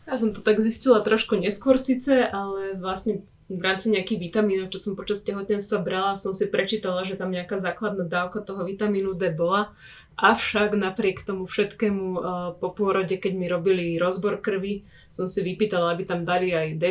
Ja 0.09 0.19
som 0.19 0.35
to 0.35 0.43
tak 0.43 0.59
zistila 0.59 1.01
trošku 1.01 1.39
neskôr 1.39 1.79
síce, 1.79 2.27
ale 2.27 2.75
vlastne 2.77 3.23
v 3.53 3.61
rámci 3.61 3.93
nejakých 3.93 4.33
vitamínov, 4.33 4.73
čo 4.73 4.81
som 4.81 4.99
počas 4.99 5.21
tehotenstva 5.23 5.85
brala, 5.85 6.17
som 6.17 6.33
si 6.33 6.49
prečítala, 6.49 7.05
že 7.05 7.21
tam 7.21 7.31
nejaká 7.31 7.61
základná 7.61 8.09
dávka 8.09 8.41
toho 8.41 8.65
vitamínu 8.65 9.13
D 9.13 9.29
bola. 9.29 9.77
Avšak 10.17 10.77
napriek 10.77 11.25
tomu 11.25 11.49
všetkému 11.49 12.05
uh, 12.17 12.23
po 12.57 12.69
pôrode, 12.73 13.17
keď 13.17 13.33
mi 13.33 13.47
robili 13.49 13.97
rozbor 13.97 14.41
krvi, 14.41 14.85
som 15.09 15.29
si 15.29 15.41
vypýtala, 15.41 15.93
aby 15.97 16.05
tam 16.05 16.25
dali 16.25 16.53
aj 16.53 16.81
D 16.81 16.85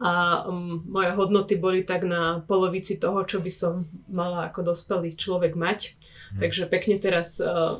a 0.00 0.48
moje 0.88 1.12
hodnoty 1.12 1.60
boli 1.60 1.84
tak 1.84 2.08
na 2.08 2.40
polovici 2.48 2.96
toho, 2.96 3.20
čo 3.28 3.36
by 3.36 3.52
som 3.52 3.84
mala 4.08 4.48
ako 4.48 4.72
dospelý 4.72 5.12
človek 5.12 5.52
mať. 5.52 6.00
Hmm. 6.30 6.40
Takže 6.46 6.70
pekne 6.70 6.96
teraz 7.02 7.42
uh, 7.42 7.78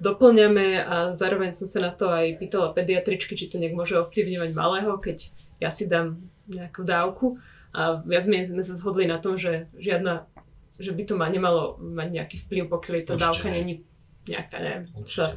doplňame 0.00 0.80
a 0.80 0.96
zároveň 1.12 1.52
som 1.52 1.68
sa 1.68 1.80
na 1.84 1.92
to 1.92 2.08
aj 2.08 2.40
pýtala 2.40 2.72
pediatričky, 2.72 3.36
či 3.36 3.52
to 3.52 3.60
nejak 3.60 3.76
môže 3.76 4.00
ovplyvňovať 4.00 4.50
malého, 4.56 4.96
keď 4.96 5.28
ja 5.60 5.68
si 5.68 5.84
dám 5.84 6.16
nejakú 6.48 6.84
dávku 6.84 7.36
a 7.76 8.00
viac 8.00 8.24
menej 8.24 8.48
sme 8.48 8.64
sa 8.64 8.72
zhodli 8.76 9.04
na 9.04 9.20
tom, 9.20 9.36
že 9.36 9.68
žiadna, 9.76 10.24
že 10.80 10.96
by 10.96 11.02
to 11.04 11.14
ma 11.20 11.28
nemalo 11.28 11.76
mať 11.80 12.08
nejaký 12.16 12.36
vplyv, 12.48 12.62
pokiaľ 12.72 12.94
je 12.96 13.04
to 13.04 13.14
Určite 13.16 13.24
dávka 13.28 13.46
není 13.52 13.74
nejaká, 14.24 14.56
neviem, 14.56 14.84
sa, 15.04 15.36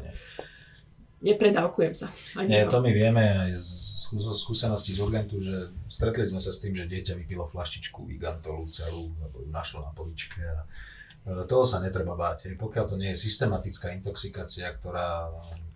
nepredávkujem 1.19 1.91
sa. 1.91 2.07
Ani 2.39 2.55
Nie, 2.55 2.71
to 2.71 2.79
my 2.79 2.91
vieme 2.95 3.19
aj 3.19 3.51
z 3.59 3.69
skúsenosti 4.15 4.95
z 4.95 5.03
urgentu, 5.03 5.43
že 5.43 5.75
stretli 5.91 6.23
sme 6.23 6.39
sa 6.39 6.55
s 6.55 6.63
tým, 6.63 6.71
že 6.71 6.87
dieťa 6.87 7.19
vypilo 7.19 7.43
flaštičku 7.43 8.07
Igantolu 8.15 8.63
celú, 8.71 9.11
alebo 9.19 9.43
ju 9.43 9.51
našlo 9.51 9.83
na 9.83 9.91
poličke 9.91 10.39
a 10.39 10.63
E, 10.63 10.96
toho 11.27 11.63
sa 11.67 11.83
netreba 11.83 12.15
báť. 12.15 12.55
Pokiaľ 12.55 12.85
to 12.87 12.95
nie 12.95 13.11
je 13.11 13.23
systematická 13.27 13.91
intoxikácia, 13.91 14.71
ktorá 14.71 15.27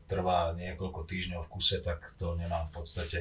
trvá 0.07 0.51
niekoľko 0.55 1.07
týždňov 1.07 1.47
v 1.47 1.51
kuse, 1.51 1.79
tak 1.79 2.03
to 2.19 2.35
nemá 2.35 2.67
v 2.67 2.71
podstate 2.75 3.19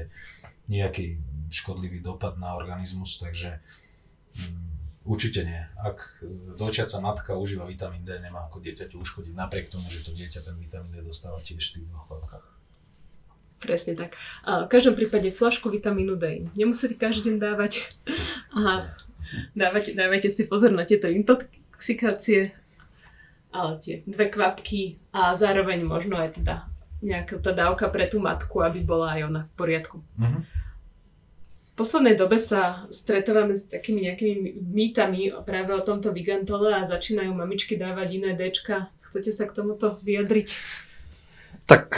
nejaký 0.67 1.19
škodlivý 1.51 2.03
dopad 2.03 2.39
na 2.39 2.55
organizmus, 2.59 3.19
takže 3.19 3.59
um, 4.35 4.71
určite 5.07 5.47
nie. 5.47 5.63
Ak 5.79 6.23
dojčiaca 6.59 6.99
matka 6.99 7.39
užíva 7.39 7.67
vitamín 7.67 8.03
D, 8.03 8.19
nemá 8.19 8.47
ako 8.47 8.63
dieťaťu 8.63 8.99
uškodiť, 9.03 9.35
napriek 9.35 9.71
tomu, 9.71 9.87
že 9.87 10.03
to 10.03 10.15
dieťa 10.15 10.43
ten 10.43 10.57
vitamín 10.59 10.91
D 10.95 11.03
dostáva 11.03 11.39
tiež 11.39 11.63
v 11.63 11.75
tých 11.79 11.87
dvoch 11.87 12.07
kvapkách. 12.11 12.47
Presne 13.61 13.93
tak. 13.93 14.17
A 14.43 14.65
v 14.65 14.73
každom 14.73 14.97
prípade 14.97 15.31
flašku 15.31 15.69
vitamínu 15.69 16.17
D 16.17 16.49
nemusíte 16.57 16.97
každý 16.97 17.31
deň 17.31 17.37
dávať. 17.39 17.87
A 18.57 18.83
dávajte, 19.55 19.95
dávajte 19.95 20.33
si 20.33 20.43
pozor 20.49 20.75
na 20.75 20.83
tieto 20.83 21.07
intoxikácie, 21.81 22.53
ale 23.57 23.81
tie 23.81 24.05
dve 24.05 24.29
kvapky 24.29 25.01
a 25.17 25.33
zároveň 25.33 25.81
možno 25.81 26.21
aj 26.21 26.37
teda 26.37 26.69
nejaká 27.01 27.41
tá 27.41 27.57
dávka 27.57 27.89
pre 27.89 28.05
tú 28.05 28.21
matku, 28.21 28.61
aby 28.61 28.85
bola 28.85 29.17
aj 29.17 29.21
ona 29.25 29.41
v 29.49 29.53
poriadku. 29.57 29.97
Uh-huh. 30.05 30.45
V 31.73 31.75
poslednej 31.81 32.21
dobe 32.21 32.37
sa 32.37 32.85
stretávame 32.93 33.57
s 33.57 33.73
takými 33.73 34.05
nejakými 34.13 34.61
mýtami 34.61 35.33
práve 35.49 35.73
o 35.73 35.81
tomto 35.81 36.13
vigantole 36.13 36.77
a 36.77 36.85
začínajú 36.85 37.33
mamičky 37.33 37.81
dávať 37.81 38.21
iné 38.21 38.37
Dčka. 38.37 38.93
Chcete 39.09 39.33
sa 39.33 39.49
k 39.49 39.57
tomuto 39.57 39.97
vyjadriť? 40.05 40.49
Tak 41.65 41.97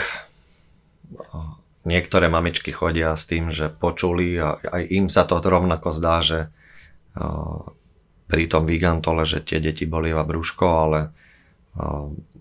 niektoré 1.83 2.31
mamičky 2.31 2.71
chodia 2.71 3.11
s 3.19 3.27
tým, 3.27 3.51
že 3.51 3.67
počuli 3.67 4.39
a 4.39 4.55
aj 4.63 4.83
im 4.87 5.11
sa 5.11 5.27
to 5.27 5.43
rovnako 5.43 5.91
zdá, 5.91 6.23
že 6.23 6.39
pri 8.27 8.47
tom 8.47 8.63
vigantole, 8.65 9.27
že 9.27 9.43
tie 9.43 9.59
deti 9.59 9.83
bolieva 9.83 10.23
brúško, 10.23 10.65
ale 10.65 10.99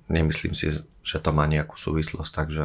nemyslím 0.08 0.54
si, 0.54 0.70
že 1.02 1.18
to 1.18 1.30
má 1.34 1.48
nejakú 1.50 1.74
súvislosť, 1.74 2.32
takže 2.32 2.64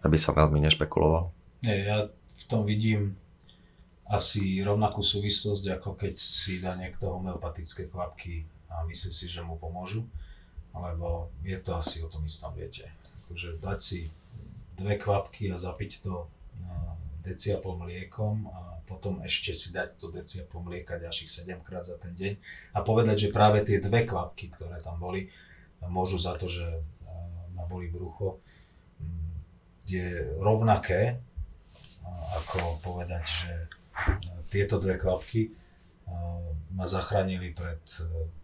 aby 0.00 0.16
som 0.16 0.38
veľmi 0.38 0.62
nešpekuloval. 0.64 1.28
Nie, 1.60 1.84
ja 1.84 1.98
v 2.08 2.44
tom 2.48 2.64
vidím 2.64 3.18
asi 4.10 4.58
rovnakú 4.64 5.04
súvislosť, 5.04 5.78
ako 5.78 5.94
keď 5.94 6.14
si 6.18 6.58
dá 6.58 6.74
niekto 6.74 7.12
homeopatické 7.12 7.86
kvapky 7.92 8.42
a 8.72 8.82
myslí 8.88 9.10
si, 9.12 9.26
že 9.30 9.44
mu 9.44 9.54
pomôžu, 9.60 10.02
lebo 10.74 11.30
je 11.46 11.58
to 11.60 11.76
asi 11.78 12.02
o 12.02 12.08
tom 12.10 12.24
istom, 12.26 12.50
viete. 12.56 12.90
Akože 13.22 13.60
dať 13.62 13.78
si 13.78 14.10
dve 14.74 14.98
kvapky 14.98 15.52
a 15.52 15.60
zapiť 15.60 16.02
to 16.02 16.26
deciapol 17.20 17.76
mliekom 17.76 18.48
a 18.48 18.69
potom 18.90 19.22
ešte 19.22 19.54
si 19.54 19.70
dať 19.70 20.02
to 20.02 20.10
deciapol 20.10 20.66
mlieka 20.66 20.98
ďalších 20.98 21.46
7 21.46 21.62
krát 21.62 21.86
za 21.86 21.94
ten 22.02 22.10
deň 22.18 22.34
a 22.74 22.82
povedať, 22.82 23.30
že 23.30 23.34
práve 23.34 23.62
tie 23.62 23.78
dve 23.78 24.02
kvapky, 24.02 24.50
ktoré 24.50 24.82
tam 24.82 24.98
boli, 24.98 25.30
môžu 25.86 26.18
za 26.18 26.34
to, 26.34 26.50
že 26.50 26.66
ma 27.54 27.62
boli 27.70 27.86
brucho, 27.86 28.42
mm, 28.98 29.30
je 29.86 30.08
rovnaké, 30.42 31.22
ako 32.34 32.82
povedať, 32.82 33.22
že 33.22 33.52
tieto 34.50 34.82
dve 34.82 34.98
kvapky 34.98 35.54
ma 36.74 36.86
zachránili 36.90 37.54
pred, 37.54 37.78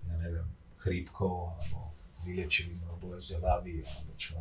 ja 0.07 0.15
neviem, 0.23 0.47
chrípkou 0.79 1.51
alebo 1.59 1.91
vyliečili 2.23 2.79
ma 2.79 2.95
bolesť 2.95 3.43
hlavy 3.43 3.83
alebo 3.83 4.13
čo, 4.15 4.39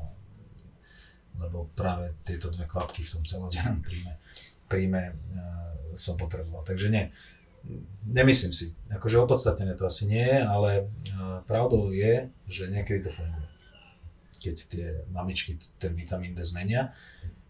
lebo 1.41 1.57
práve 1.73 2.13
tieto 2.21 2.53
dve 2.53 2.69
kvapky 2.69 3.01
v 3.01 3.11
tom 3.17 3.23
celodennom 3.25 3.81
príjme, 3.81 4.13
príjme 4.67 5.13
uh, 5.13 5.95
som 5.95 6.19
potreboval. 6.19 6.65
Takže 6.67 6.87
nie, 6.91 7.09
nemyslím 8.05 8.53
si. 8.53 8.75
Akože 8.91 9.21
opodstatnené 9.21 9.73
to 9.77 9.87
asi 9.87 10.05
nie 10.09 10.23
je, 10.23 10.39
ale 10.41 10.69
uh, 10.85 11.41
pravdou 11.47 11.89
je, 11.93 12.29
že 12.49 12.69
niekedy 12.69 13.05
to 13.05 13.11
funguje. 13.13 13.47
Keď 14.41 14.55
tie 14.69 14.85
mamičky 15.09 15.57
ten 15.81 15.97
vitamín 15.97 16.37
D 16.37 16.45
zmenia. 16.45 16.93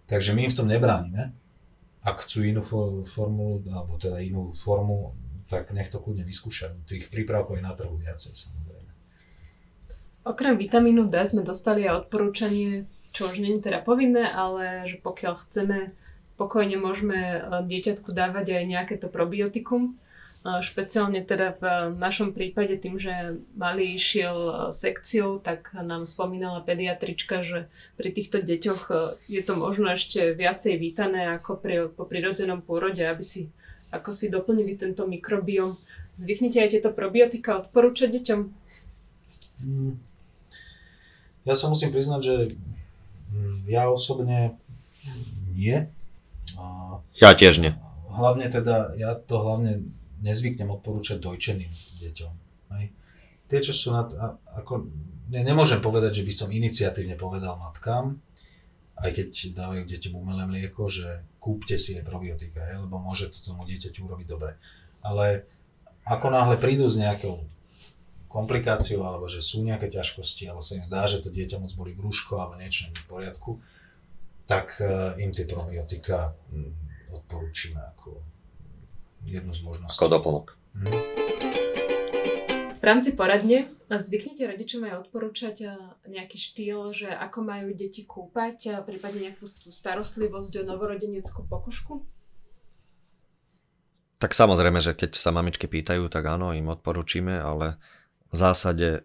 Takže 0.07 0.31
my 0.31 0.47
im 0.47 0.51
v 0.53 0.57
tom 0.57 0.69
nebránime. 0.69 1.35
Ak 2.05 2.23
chcú 2.23 2.45
inú 2.45 2.61
formu, 3.03 3.65
alebo 3.67 3.97
teda 3.97 4.21
inú 4.21 4.53
formu, 4.53 5.17
tak 5.49 5.73
nech 5.73 5.89
to 5.89 5.99
kľudne 5.99 6.23
vyskúšajú. 6.23 6.85
Tých 6.87 7.09
prípravkov 7.09 7.57
je 7.57 7.65
na 7.65 7.73
trhu 7.73 7.97
viacej 7.97 8.31
samozrejme. 8.37 8.91
Okrem 10.23 10.55
vitamínu 10.55 11.09
D 11.09 11.19
sme 11.25 11.41
dostali 11.43 11.83
aj 11.89 12.05
odporúčanie 12.05 12.85
čo 13.15 13.31
už 13.31 13.39
nie 13.39 13.55
je 13.55 13.71
teda 13.71 13.79
povinné, 13.79 14.27
ale 14.35 14.83
že 14.91 14.99
pokiaľ 14.99 15.39
chceme, 15.47 15.95
pokojne 16.35 16.75
môžeme 16.79 17.17
e, 17.17 17.39
dieťatku 17.65 18.11
dávať 18.11 18.61
aj 18.61 18.63
nejaké 18.67 18.95
to 18.99 19.07
probiotikum. 19.07 19.95
E, 20.43 20.61
špeciálne 20.61 21.23
teda 21.23 21.55
v 21.59 21.95
našom 21.97 22.35
prípade 22.35 22.75
tým, 22.79 22.99
že 22.99 23.39
malý 23.55 23.95
išiel 23.95 24.35
e, 24.35 24.53
sekciou, 24.75 25.39
tak 25.39 25.71
nám 25.73 26.03
spomínala 26.03 26.63
pediatrička, 26.63 27.41
že 27.43 27.71
pri 27.95 28.09
týchto 28.11 28.43
deťoch 28.43 28.81
je 29.31 29.41
to 29.43 29.53
možno 29.55 29.91
ešte 29.91 30.35
viacej 30.35 30.75
vítané 30.75 31.31
ako 31.35 31.51
pri, 31.59 31.75
po 31.91 32.03
prirodzenom 32.03 32.59
pôrode, 32.59 33.01
aby 33.01 33.23
si 33.23 33.49
ako 33.95 34.11
si 34.11 34.27
doplnili 34.27 34.75
tento 34.75 35.07
mikrobiom. 35.07 35.79
Zvyknite 36.19 36.59
aj 36.59 36.69
tieto 36.75 36.91
probiotika 36.91 37.63
odporúčať 37.63 38.11
deťom? 38.11 38.39
Mm. 39.63 39.93
Ja 41.45 41.53
sa 41.53 41.69
musím 41.71 41.93
priznať, 41.93 42.21
že 42.25 42.35
ja 43.69 43.87
osobne 43.87 44.57
nie. 45.55 45.87
Ja 47.19 47.31
tiež 47.31 47.63
nie. 47.63 47.71
Hlavne 48.11 48.47
teda, 48.47 48.95
ja 48.95 49.15
to 49.15 49.43
hlavne 49.43 49.87
nezvyknem 50.23 50.71
odporúčať 50.71 51.19
dojčeným 51.19 51.71
deťom. 52.01 52.33
Hej. 52.79 52.85
Tie, 53.45 53.59
čo 53.61 53.73
sú 53.75 53.87
na, 53.93 54.07
ako, 54.57 54.89
ne, 55.29 55.41
nemôžem 55.43 55.79
povedať, 55.83 56.23
že 56.23 56.27
by 56.27 56.33
som 56.33 56.49
iniciatívne 56.49 57.19
povedal 57.19 57.59
matkám, 57.59 58.17
aj 58.95 59.11
keď 59.11 59.27
dávajú 59.51 59.83
deti 59.83 60.07
umelé 60.07 60.47
mlieko, 60.47 60.87
že 60.87 61.27
kúpte 61.43 61.75
si 61.75 61.99
aj 61.99 62.07
probiotika, 62.07 62.63
hej, 62.63 62.87
lebo 62.87 62.95
môže 62.95 63.27
to 63.29 63.43
tomu 63.43 63.67
dieťaťu 63.67 64.07
urobiť 64.07 64.27
dobre. 64.27 64.55
Ale 65.03 65.45
ako 66.07 66.31
náhle 66.31 66.55
prídu 66.55 66.87
s 66.87 66.95
nejakou 66.95 67.43
komplikáciu, 68.31 69.03
alebo 69.03 69.27
že 69.31 69.43
sú 69.43 69.63
nejaké 69.63 69.91
ťažkosti, 69.91 70.47
alebo 70.47 70.63
sa 70.63 70.79
im 70.79 70.87
zdá, 70.87 71.07
že 71.07 71.23
to 71.23 71.31
dieťa 71.31 71.59
moc 71.59 71.71
boli 71.75 71.95
brúško, 71.95 72.39
alebo 72.39 72.59
niečo 72.59 72.87
nie 72.87 72.99
v 72.99 73.07
poriadku, 73.07 73.51
tak 74.43 74.77
e, 74.77 75.21
im 75.23 75.31
tie 75.31 75.47
probiotika 75.47 76.35
mm, 76.51 76.84
odporúčime 77.21 77.79
ako 77.95 78.19
jednu 79.25 79.53
z 79.53 79.61
možností. 79.63 79.97
Ako 79.97 80.07
doplnok. 80.11 80.47
Hmm. 80.75 80.91
V 82.75 82.83
rámci 82.85 83.17
poradne 83.17 83.73
zvyknete 83.89 84.45
rodičom 84.45 84.85
aj 84.85 85.09
odporúčať 85.09 85.65
nejaký 86.05 86.37
štýl, 86.37 86.93
že 86.93 87.09
ako 87.09 87.41
majú 87.41 87.73
deti 87.73 88.05
kúpať, 88.05 88.85
prípadne 88.85 89.33
nejakú 89.33 89.49
starostlivosť 89.49 90.61
o 90.61 90.67
novorodeneckú 90.69 91.49
pokožku? 91.49 92.05
Tak 94.21 94.37
samozrejme, 94.37 94.85
že 94.85 94.93
keď 94.93 95.17
sa 95.17 95.33
mamičky 95.33 95.65
pýtajú, 95.65 96.05
tak 96.13 96.29
áno, 96.29 96.53
im 96.53 96.69
odporúčime, 96.69 97.41
ale 97.41 97.81
v 98.29 98.37
zásade 98.37 99.01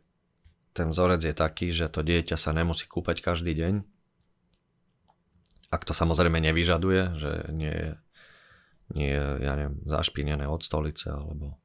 ten 0.77 0.93
vzorec 0.93 1.25
je 1.25 1.35
taký, 1.35 1.73
že 1.73 1.89
to 1.89 2.05
dieťa 2.05 2.37
sa 2.37 2.53
nemusí 2.53 2.85
kúpať 2.85 3.25
každý 3.25 3.57
deň. 3.57 3.75
Ak 5.71 5.87
to 5.87 5.95
samozrejme 5.95 6.43
nevyžaduje, 6.43 7.03
že 7.17 7.31
nie 7.55 7.71
je, 7.71 7.91
nie 8.95 9.09
je 9.15 9.25
ja 9.43 9.53
neviem, 9.55 9.79
zašpinené 9.87 10.51
od 10.51 10.67
stolice 10.67 11.15
alebo, 11.15 11.59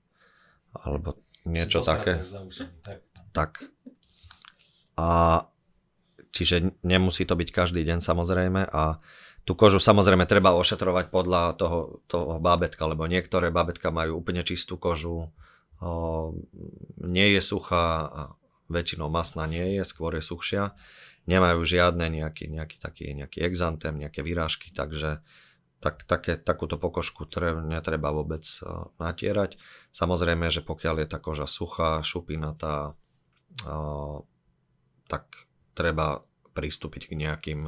alebo 0.78 1.18
niečo 1.46 1.82
také. 1.82 2.22
Tak. 2.86 3.00
tak. 3.34 3.52
A 4.96 5.10
čiže 6.30 6.78
nemusí 6.86 7.26
to 7.26 7.34
byť 7.34 7.50
každý 7.50 7.82
deň 7.82 8.00
samozrejme 8.00 8.62
a 8.70 9.02
tú 9.46 9.54
kožu 9.54 9.78
samozrejme 9.78 10.26
treba 10.26 10.58
ošetrovať 10.58 11.14
podľa 11.14 11.54
toho, 11.54 12.02
toho 12.10 12.42
bábetka, 12.42 12.82
lebo 12.90 13.06
niektoré 13.06 13.54
bábetka 13.54 13.94
majú 13.94 14.18
úplne 14.18 14.42
čistú 14.42 14.82
kožu, 14.82 15.30
nie 16.98 17.28
je 17.38 17.42
suchá, 17.46 18.10
väčšinou 18.66 19.14
masná 19.14 19.46
nie 19.46 19.78
je, 19.78 19.84
skôr 19.86 20.18
je 20.18 20.26
suchšia. 20.26 20.74
Nemajú 21.26 21.66
žiadne 21.66 22.06
nejaký, 22.10 22.50
nejaký 22.54 22.78
taký 22.78 23.18
nejaký 23.18 23.42
exantem, 23.42 23.98
nejaké 23.98 24.22
vyrážky, 24.22 24.70
takže 24.70 25.26
tak, 25.82 26.06
také, 26.06 26.38
takúto 26.38 26.78
pokožku 26.78 27.26
tre, 27.26 27.54
netreba 27.54 28.14
vôbec 28.14 28.46
natierať. 28.98 29.58
Samozrejme, 29.90 30.50
že 30.54 30.62
pokiaľ 30.62 31.02
je 31.02 31.08
tá 31.10 31.18
koža 31.18 31.46
suchá, 31.46 32.02
šupinatá, 32.06 32.94
tak 35.06 35.26
treba 35.78 36.22
pristúpiť 36.54 37.10
k 37.10 37.14
nejakým 37.20 37.62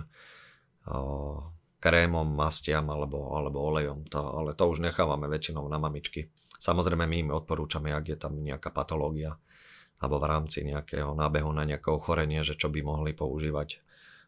krémom, 1.77 2.27
mastiam 2.29 2.89
alebo, 2.89 3.37
alebo 3.37 3.61
olejom. 3.69 4.05
To, 4.09 4.41
ale 4.41 4.57
to 4.57 4.65
už 4.65 4.81
nechávame 4.81 5.29
väčšinou 5.29 5.69
na 5.69 5.77
mamičky. 5.77 6.33
Samozrejme 6.57 7.05
my 7.05 7.17
im 7.21 7.29
odporúčame, 7.37 7.93
ak 7.93 8.05
je 8.09 8.17
tam 8.17 8.33
nejaká 8.41 8.73
patológia 8.73 9.37
alebo 9.97 10.21
v 10.21 10.29
rámci 10.29 10.61
nejakého 10.61 11.17
nábehu 11.17 11.49
na 11.49 11.65
nejaké 11.65 11.89
ochorenie, 11.89 12.45
že 12.45 12.53
čo 12.53 12.69
by 12.69 12.85
mohli 12.85 13.17
používať, 13.17 13.81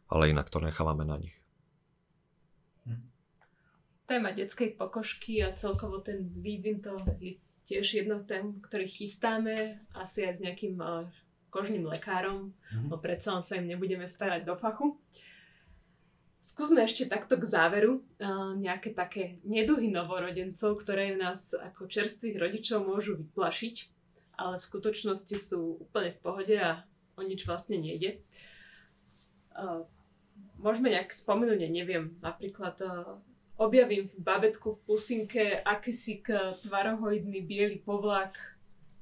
ale 0.10 0.34
inak 0.34 0.50
to 0.50 0.58
nechávame 0.58 1.06
na 1.06 1.22
nich. 1.22 1.36
Hm. 2.90 3.06
Téma 4.10 4.34
detskej 4.34 4.74
pokožky 4.74 5.46
a 5.46 5.54
celkovo 5.54 6.02
ten 6.02 6.26
vývin 6.42 6.82
to 6.82 6.98
je 7.22 7.38
tiež 7.70 8.02
jedno 8.02 8.26
tém, 8.26 8.58
ktorý 8.66 8.90
chystáme, 8.90 9.78
asi 9.94 10.26
aj 10.26 10.42
s 10.42 10.42
nejakým 10.42 10.82
uh, 10.82 11.06
kožným 11.54 11.86
lekárom, 11.86 12.50
mm-hmm. 12.50 12.90
no 12.90 12.98
predsa 12.98 13.38
len 13.38 13.46
sa 13.46 13.62
im 13.62 13.70
nebudeme 13.70 14.10
starať 14.10 14.42
do 14.42 14.58
fachu. 14.58 14.98
Skúsme 16.42 16.82
ešte 16.82 17.06
takto 17.06 17.38
k 17.38 17.46
záveru 17.46 18.02
uh, 18.02 18.58
nejaké 18.58 18.90
také 18.98 19.38
neduhy 19.46 19.94
novorodencov, 19.94 20.82
ktoré 20.82 21.14
nás 21.14 21.54
ako 21.54 21.86
čerstvých 21.86 22.42
rodičov 22.42 22.82
môžu 22.82 23.22
vyplašiť, 23.22 23.99
ale 24.40 24.56
v 24.56 24.68
skutočnosti 24.72 25.36
sú 25.36 25.84
úplne 25.84 26.16
v 26.16 26.20
pohode 26.24 26.56
a 26.56 26.88
o 27.20 27.22
nič 27.22 27.44
vlastne 27.44 27.76
nejde. 27.76 28.24
Uh, 29.52 29.84
môžeme 30.56 30.88
nejak 30.88 31.12
spomenúť, 31.12 31.68
neviem, 31.68 32.16
napríklad 32.24 32.80
uh, 32.80 33.20
objavím 33.60 34.08
v 34.08 34.16
babetku 34.24 34.72
v 34.72 34.84
pusinke 34.88 35.44
akýsi 35.68 36.24
tvarohoidný 36.64 37.44
biely 37.44 37.84
povlak 37.84 38.40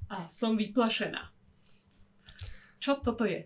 a 0.09 0.25
som 0.25 0.57
vyplašená. 0.57 1.29
Čo 2.81 2.97
toto 2.97 3.29
je? 3.29 3.45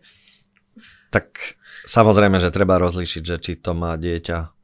Tak 1.11 1.59
samozrejme, 1.83 2.39
že 2.39 2.55
treba 2.55 2.79
rozlíšiť, 2.79 3.23
že 3.27 3.37
či 3.43 3.59
to 3.59 3.75
má 3.75 3.99
dieťa 3.99 4.55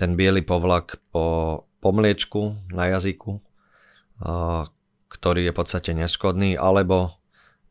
ten 0.00 0.16
biely 0.16 0.40
povlak 0.40 0.96
po, 1.12 1.68
po 1.84 1.88
mliečku 1.92 2.72
na 2.72 2.88
jazyku, 2.96 3.44
ktorý 5.10 5.50
je 5.50 5.52
v 5.52 5.58
podstate 5.58 5.90
neškodný, 5.92 6.54
alebo 6.54 7.18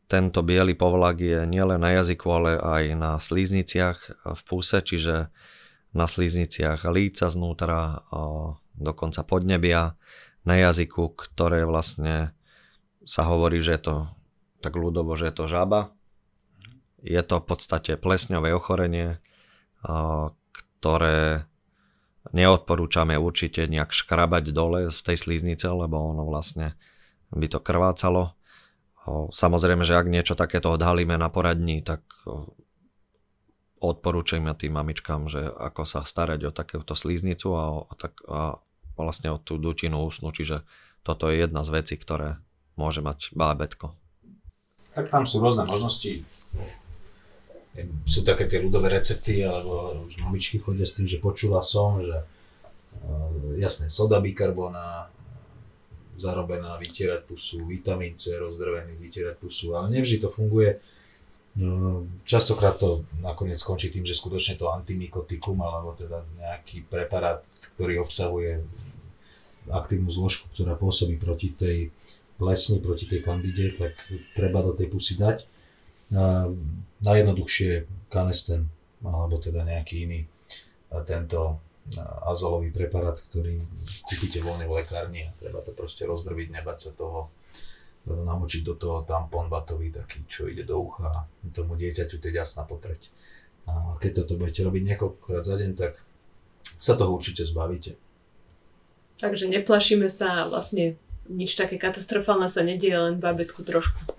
tento 0.06 0.44
biely 0.44 0.76
povlak 0.76 1.16
je 1.22 1.40
nielen 1.48 1.80
na 1.80 1.96
jazyku, 1.96 2.26
ale 2.28 2.50
aj 2.60 2.84
na 2.98 3.12
slízniciach 3.16 4.28
v 4.36 4.40
puse, 4.44 4.84
čiže 4.84 5.32
na 5.96 6.06
slízniciach 6.06 6.86
líca 6.92 7.32
znútra, 7.32 8.04
dokonca 8.76 9.24
podnebia, 9.24 9.96
na 10.44 10.56
jazyku, 10.56 11.16
ktoré 11.16 11.68
vlastne 11.68 12.32
sa 13.04 13.28
hovorí, 13.28 13.60
že 13.60 13.76
je 13.76 13.82
to 13.82 13.96
tak 14.60 14.76
ľudovo, 14.76 15.16
že 15.16 15.32
je 15.32 15.34
to 15.36 15.44
žaba. 15.48 15.92
Je 17.00 17.20
to 17.24 17.40
v 17.40 17.46
podstate 17.48 17.96
plesňové 17.96 18.52
ochorenie, 18.52 19.20
ktoré 20.80 21.48
neodporúčame 22.36 23.16
určite 23.16 23.64
nejak 23.64 23.96
škrabať 23.96 24.52
dole 24.52 24.80
z 24.92 24.98
tej 25.00 25.16
slíznice, 25.16 25.68
lebo 25.72 26.12
ono 26.12 26.28
vlastne 26.28 26.76
by 27.30 27.46
to 27.46 27.58
krvácalo. 27.62 28.34
Samozrejme, 29.10 29.82
že 29.82 29.96
ak 29.96 30.06
niečo 30.06 30.36
takéto 30.36 30.70
odhalíme 30.74 31.16
na 31.16 31.32
poradní, 31.32 31.82
tak 31.82 32.04
odporúčajme 33.80 34.52
tým 34.54 34.76
mamičkám, 34.76 35.32
že 35.32 35.48
ako 35.48 35.88
sa 35.88 36.04
starať 36.04 36.40
o 36.46 36.52
takéto 36.52 36.92
slíznicu 36.92 37.48
a, 37.56 37.64
tak, 37.96 38.20
a 38.28 38.60
vlastne 38.94 39.32
o 39.32 39.40
tú 39.40 39.56
dutinu 39.56 40.04
úsnu, 40.04 40.36
čiže 40.36 40.68
toto 41.00 41.32
je 41.32 41.40
jedna 41.40 41.64
z 41.64 41.80
vecí, 41.80 41.96
ktoré 41.96 42.36
môže 42.76 43.00
mať 43.00 43.32
bábetko. 43.32 43.96
Tak 44.92 45.08
tam 45.08 45.24
sú 45.24 45.40
rôzne 45.40 45.64
možnosti. 45.64 46.20
Sú 48.04 48.20
také 48.20 48.44
tie 48.50 48.60
ľudové 48.60 48.92
recepty, 48.92 49.40
alebo 49.40 50.04
už 50.04 50.20
mamičky 50.28 50.60
chodia 50.60 50.84
s 50.84 51.00
tým, 51.00 51.08
že 51.08 51.22
počula 51.22 51.64
som, 51.64 52.04
že 52.04 52.20
jasné, 53.56 53.88
soda 53.88 54.20
bikarbona, 54.20 55.08
zarobená, 56.20 56.76
vytierať 56.76 57.24
pusu, 57.24 57.64
vitamín 57.64 58.20
C 58.20 58.36
rozdrvený, 58.36 59.00
vytierať 59.00 59.40
pusu, 59.40 59.72
ale 59.72 59.88
nevždy 59.88 60.20
to 60.20 60.28
funguje. 60.28 60.76
No, 61.50 62.06
častokrát 62.22 62.78
to 62.78 63.02
nakoniec 63.18 63.58
skončí 63.58 63.90
tým, 63.90 64.06
že 64.06 64.14
skutočne 64.14 64.54
to 64.54 64.70
antimikotikum 64.70 65.58
alebo 65.58 65.98
teda 65.98 66.22
nejaký 66.38 66.86
preparát, 66.86 67.42
ktorý 67.74 68.06
obsahuje 68.06 68.62
aktívnu 69.66 70.14
zložku, 70.14 70.46
ktorá 70.54 70.78
pôsobí 70.78 71.18
proti 71.18 71.50
tej 71.50 71.90
plesni, 72.38 72.78
proti 72.78 73.10
tej 73.10 73.26
kandide, 73.26 73.74
tak 73.74 73.98
treba 74.38 74.62
do 74.62 74.78
tej 74.78 74.94
pusy 74.94 75.18
dať. 75.18 75.42
Najjednoduchšie 77.02 77.70
kanesten 78.06 78.70
alebo 79.02 79.42
teda 79.42 79.66
nejaký 79.66 80.06
iný 80.06 80.20
tento 81.02 81.58
azolový 82.26 82.70
preparát, 82.70 83.18
ktorý 83.18 83.58
kúpite 84.06 84.38
voľne 84.38 84.70
v 84.70 84.78
lekárni 84.78 85.26
a 85.26 85.34
treba 85.42 85.58
to 85.64 85.74
proste 85.74 86.06
rozdrviť, 86.06 86.54
nebať 86.54 86.78
sa 86.78 86.90
toho, 86.94 87.34
namočiť 88.06 88.62
do 88.62 88.74
toho 88.78 89.02
tampon 89.02 89.50
batový 89.50 89.90
taký, 89.90 90.22
čo 90.30 90.46
ide 90.46 90.62
do 90.62 90.78
ucha 90.78 91.10
a 91.10 91.26
tomu 91.50 91.74
dieťaťu 91.74 92.16
tie 92.16 92.30
jasná 92.30 92.64
potreť. 92.64 93.10
A 93.68 93.98
keď 93.98 94.24
toto 94.24 94.38
budete 94.40 94.64
robiť 94.64 94.82
niekoľkokrát 94.94 95.44
za 95.44 95.58
deň, 95.58 95.70
tak 95.76 95.98
sa 96.80 96.96
toho 96.96 97.12
určite 97.12 97.44
zbavíte. 97.44 97.98
Takže 99.20 99.52
neplašíme 99.52 100.08
sa 100.08 100.48
vlastne 100.48 100.96
nič 101.28 101.54
také 101.54 101.76
katastrofálne 101.76 102.48
sa 102.50 102.64
nedieje, 102.64 102.96
len 102.96 103.14
babetku 103.20 103.62
trošku. 103.62 104.16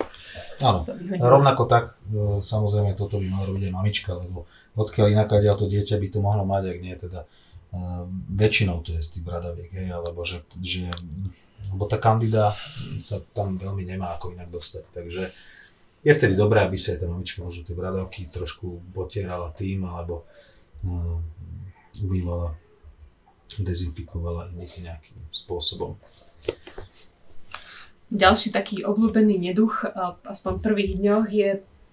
Áno, 0.62 0.86
rovnako 1.20 1.66
tak, 1.66 1.98
e, 2.08 2.40
samozrejme 2.40 2.94
toto 2.94 3.18
by 3.18 3.28
mala 3.28 3.50
robiť 3.50 3.68
aj 3.68 3.74
mamička, 3.74 4.12
lebo 4.16 4.46
odkiaľ 4.78 5.12
inaká 5.12 5.42
to 5.58 5.66
dieťa 5.68 5.98
by 5.98 6.08
to 6.08 6.20
mohlo 6.22 6.46
mať, 6.46 6.64
ak 6.72 6.78
nie 6.80 6.96
teda 6.96 7.26
väčšinou 8.28 8.84
to 8.84 8.92
je 8.96 9.02
z 9.02 9.10
tých 9.18 9.24
bradaviek, 9.24 9.72
hej, 9.72 9.90
alebo 9.96 10.28
že, 10.28 10.44
že 10.60 10.92
lebo 11.72 11.88
tá 11.88 11.96
kandida 11.96 12.52
sa 13.00 13.24
tam 13.32 13.56
veľmi 13.56 13.88
nemá 13.88 14.18
ako 14.20 14.36
inak 14.36 14.52
dostať, 14.52 14.84
takže 14.92 15.24
je 16.02 16.12
vtedy 16.12 16.34
dobré, 16.34 16.66
aby 16.66 16.76
sa 16.76 16.98
aj 16.98 17.06
tá 17.06 17.08
mamička 17.08 17.46
možno 17.46 17.62
tie 17.62 17.78
bradavky 17.78 18.26
trošku 18.26 18.82
potierala 18.92 19.54
tým, 19.54 19.86
alebo 19.86 20.26
um, 20.82 21.22
umývala, 22.02 22.58
dezinfikovala 23.62 24.50
iným 24.52 24.90
nejakým 24.90 25.20
spôsobom. 25.30 25.96
Ďalší 28.12 28.52
taký 28.52 28.84
obľúbený 28.84 29.40
neduch, 29.40 29.88
aspoň 30.28 30.60
v 30.60 30.66
prvých 30.66 30.94
dňoch, 31.00 31.26
je 31.32 31.50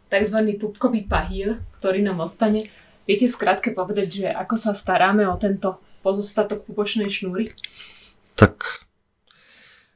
tzv. 0.08 0.38
pupkový 0.56 1.04
pahýl, 1.06 1.60
ktorý 1.78 2.02
nám 2.02 2.24
ostane. 2.24 2.66
Viete 3.08 3.24
skrátke 3.24 3.72
povedať, 3.72 4.08
že 4.12 4.26
ako 4.28 4.54
sa 4.60 4.76
staráme 4.76 5.24
o 5.32 5.40
tento 5.40 5.80
pozostatok 6.04 6.68
pupočnej 6.68 7.08
šnúry? 7.08 7.56
Tak 8.36 8.84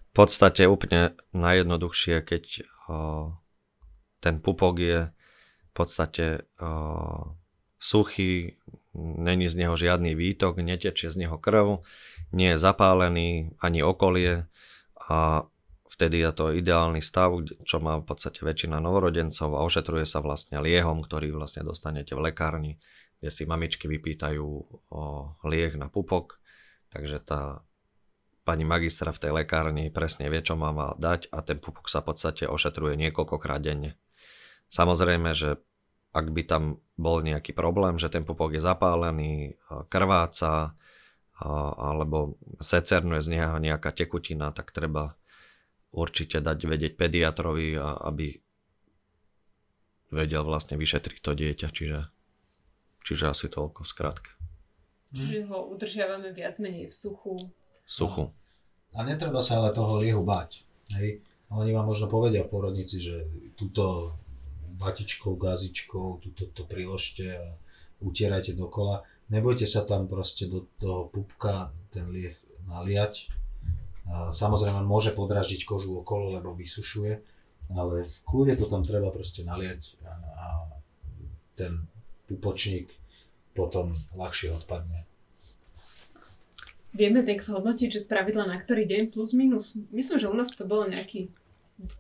v 0.09 0.13
podstate 0.17 0.65
úplne 0.65 1.13
najjednoduchšie, 1.37 2.25
keď 2.25 2.45
o, 2.89 3.37
ten 4.25 4.41
pupok 4.41 4.75
je 4.81 5.01
v 5.13 5.73
podstate 5.77 6.49
o, 6.57 7.37
suchý, 7.77 8.57
není 8.97 9.45
z 9.45 9.61
neho 9.61 9.77
žiadny 9.77 10.17
výtok, 10.17 10.65
netečie 10.65 11.13
z 11.13 11.29
neho 11.29 11.37
krv, 11.37 11.85
nie 12.33 12.57
je 12.57 12.59
zapálený 12.65 13.53
ani 13.61 13.85
okolie 13.85 14.49
a 14.97 15.45
vtedy 15.93 16.25
je 16.25 16.33
to 16.33 16.57
ideálny 16.57 17.05
stav, 17.05 17.37
čo 17.45 17.77
má 17.77 18.01
v 18.01 18.09
podstate 18.09 18.41
väčšina 18.41 18.81
novorodencov 18.81 19.53
a 19.53 19.65
ošetruje 19.69 20.09
sa 20.09 20.25
vlastne 20.25 20.65
liehom, 20.65 21.05
ktorý 21.05 21.37
vlastne 21.37 21.69
dostanete 21.69 22.17
v 22.17 22.33
lekárni 22.33 22.81
kde 23.23 23.31
si 23.31 23.47
mamičky 23.47 23.87
vypýtajú 23.87 24.47
o 24.91 25.03
liek 25.47 25.79
na 25.79 25.87
pupok, 25.87 26.43
takže 26.91 27.23
tá 27.23 27.63
pani 28.43 28.67
magistra 28.67 29.15
v 29.15 29.23
tej 29.23 29.31
lekárni 29.39 29.95
presne 29.95 30.27
vie, 30.27 30.43
čo 30.43 30.59
má 30.59 30.75
dať 30.99 31.31
a 31.31 31.47
ten 31.47 31.63
pupok 31.63 31.87
sa 31.87 32.03
v 32.03 32.11
podstate 32.11 32.51
ošetruje 32.51 32.99
niekoľkokrát 32.99 33.63
denne. 33.63 33.95
Samozrejme, 34.75 35.31
že 35.39 35.63
ak 36.11 36.27
by 36.35 36.43
tam 36.51 36.83
bol 36.99 37.23
nejaký 37.23 37.55
problém, 37.55 38.03
že 38.03 38.11
ten 38.11 38.27
pupok 38.27 38.59
je 38.59 38.63
zapálený, 38.67 39.55
krváca 39.87 40.75
alebo 41.79 42.35
secernuje 42.59 43.23
z 43.23 43.39
neho 43.39 43.63
nejaká 43.63 43.95
tekutina, 43.95 44.51
tak 44.51 44.75
treba 44.75 45.15
určite 45.95 46.43
dať 46.43 46.59
vedieť 46.67 46.93
pediatrovi, 46.99 47.79
aby 47.79 48.35
vedel 50.11 50.43
vlastne 50.43 50.75
vyšetriť 50.75 51.19
to 51.23 51.33
dieťa. 51.39 51.69
Čiže 51.71 51.99
Čiže 53.03 53.31
asi 53.31 53.47
toľko, 53.51 53.83
skrátke. 53.83 54.31
Čiže 55.13 55.51
ho 55.53 55.69
udržiavame 55.75 56.33
viac 56.33 56.57
menej 56.63 56.89
v 56.89 56.95
suchu. 56.95 57.37
Suchu. 57.85 58.33
A 58.97 59.05
netreba 59.05 59.45
sa 59.45 59.61
ale 59.61 59.77
toho 59.77 60.01
liehu 60.01 60.25
bať. 60.25 60.65
Hej? 60.97 61.21
Oni 61.53 61.77
vám 61.77 61.85
možno 61.85 62.09
povedia 62.09 62.47
v 62.47 62.53
porodnici, 62.53 62.97
že 62.97 63.29
túto 63.59 64.17
batičkou, 64.81 65.37
gazičkou, 65.37 66.25
túto 66.25 66.49
to 66.49 66.65
priložte 66.65 67.29
a 67.29 67.61
utierajte 68.01 68.57
dokola. 68.57 69.05
Nebojte 69.29 69.69
sa 69.69 69.85
tam 69.85 70.09
proste 70.09 70.49
do 70.49 70.65
toho 70.81 71.13
pupka 71.13 71.71
ten 71.93 72.09
lieh 72.09 72.37
naliať. 72.65 73.29
A 74.09 74.33
samozrejme 74.33 74.83
môže 74.83 75.15
podražiť 75.15 75.63
kožu 75.69 75.95
okolo, 76.01 76.35
lebo 76.35 76.57
vysušuje, 76.57 77.13
ale 77.71 78.05
v 78.05 78.17
kľude 78.27 78.59
to 78.59 78.67
tam 78.67 78.83
treba 78.83 79.15
proste 79.15 79.47
naliať 79.47 80.01
a, 80.03 80.13
a 80.13 80.47
ten 81.55 81.87
pupočník 82.31 82.93
potom 83.53 83.93
ľahšie 84.17 84.53
odpadne. 84.53 85.05
Vieme 86.93 87.25
tak 87.25 87.41
zhodnotiť, 87.41 87.89
že 87.89 88.05
z 88.05 88.09
pravidla 88.09 88.45
na 88.45 88.57
ktorý 88.61 88.85
deň 88.85 89.03
plus 89.17 89.33
minus? 89.33 89.81
Myslím, 89.89 90.21
že 90.21 90.29
u 90.29 90.37
nás 90.37 90.53
to 90.53 90.69
bolo 90.69 90.85
nejaký 90.85 91.33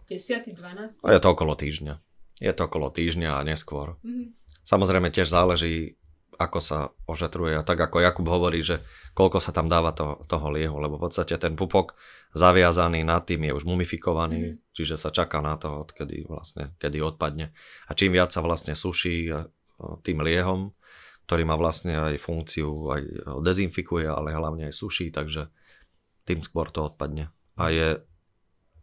10. 0.08 0.52
12. 0.52 1.00
A 1.00 1.10
je 1.16 1.20
to 1.20 1.28
okolo 1.32 1.56
týždňa. 1.56 1.96
Je 2.44 2.52
to 2.52 2.68
okolo 2.68 2.92
týždňa 2.92 3.40
a 3.40 3.46
neskôr. 3.46 3.96
Mm-hmm. 4.04 4.36
Samozrejme 4.62 5.08
tiež 5.08 5.32
záleží, 5.32 5.96
ako 6.36 6.58
sa 6.60 6.78
ošetruje. 7.08 7.56
A 7.56 7.66
tak 7.66 7.80
ako 7.80 8.04
Jakub 8.04 8.28
hovorí, 8.28 8.60
že 8.60 8.84
koľko 9.16 9.40
sa 9.40 9.52
tam 9.52 9.68
dáva 9.68 9.96
to, 9.96 10.20
toho 10.28 10.48
liehu, 10.52 10.76
lebo 10.76 11.00
v 11.00 11.08
podstate 11.08 11.36
ten 11.40 11.56
pupok 11.56 11.96
zaviazaný 12.36 13.04
nad 13.04 13.24
tým 13.24 13.48
je 13.48 13.52
už 13.52 13.64
mumifikovaný, 13.64 14.40
mm. 14.40 14.76
čiže 14.76 14.96
sa 15.00 15.08
čaká 15.12 15.44
na 15.44 15.56
to, 15.60 15.84
odkedy 15.84 16.24
vlastne, 16.28 16.72
kedy 16.80 17.00
odpadne. 17.00 17.52
A 17.88 17.92
čím 17.92 18.16
viac 18.16 18.32
sa 18.32 18.40
vlastne 18.44 18.76
suší 18.76 19.28
tým 20.02 20.22
liehom, 20.22 20.74
ktorý 21.26 21.42
má 21.46 21.56
vlastne 21.56 21.96
aj 21.96 22.20
funkciu, 22.20 22.92
aj 22.92 23.02
dezinfikuje, 23.40 24.06
ale 24.10 24.34
hlavne 24.34 24.68
aj 24.68 24.74
suší, 24.74 25.14
takže 25.14 25.48
tým 26.26 26.42
skôr 26.42 26.70
to 26.70 26.86
odpadne. 26.86 27.30
A 27.58 27.70
je 27.72 27.88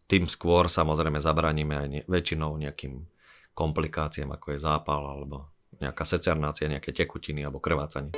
tým 0.10 0.26
skôr 0.26 0.66
samozrejme 0.66 1.22
zabraníme 1.22 1.76
aj 1.78 1.88
ne, 1.88 2.02
väčšinou 2.10 2.58
nejakým 2.58 3.06
komplikáciám, 3.54 4.34
ako 4.34 4.56
je 4.56 4.60
zápal 4.60 5.04
alebo 5.06 5.52
nejaká 5.80 6.04
secernácia, 6.04 6.72
nejaké 6.72 6.92
tekutiny 6.92 7.46
alebo 7.46 7.62
krvácanie. 7.62 8.12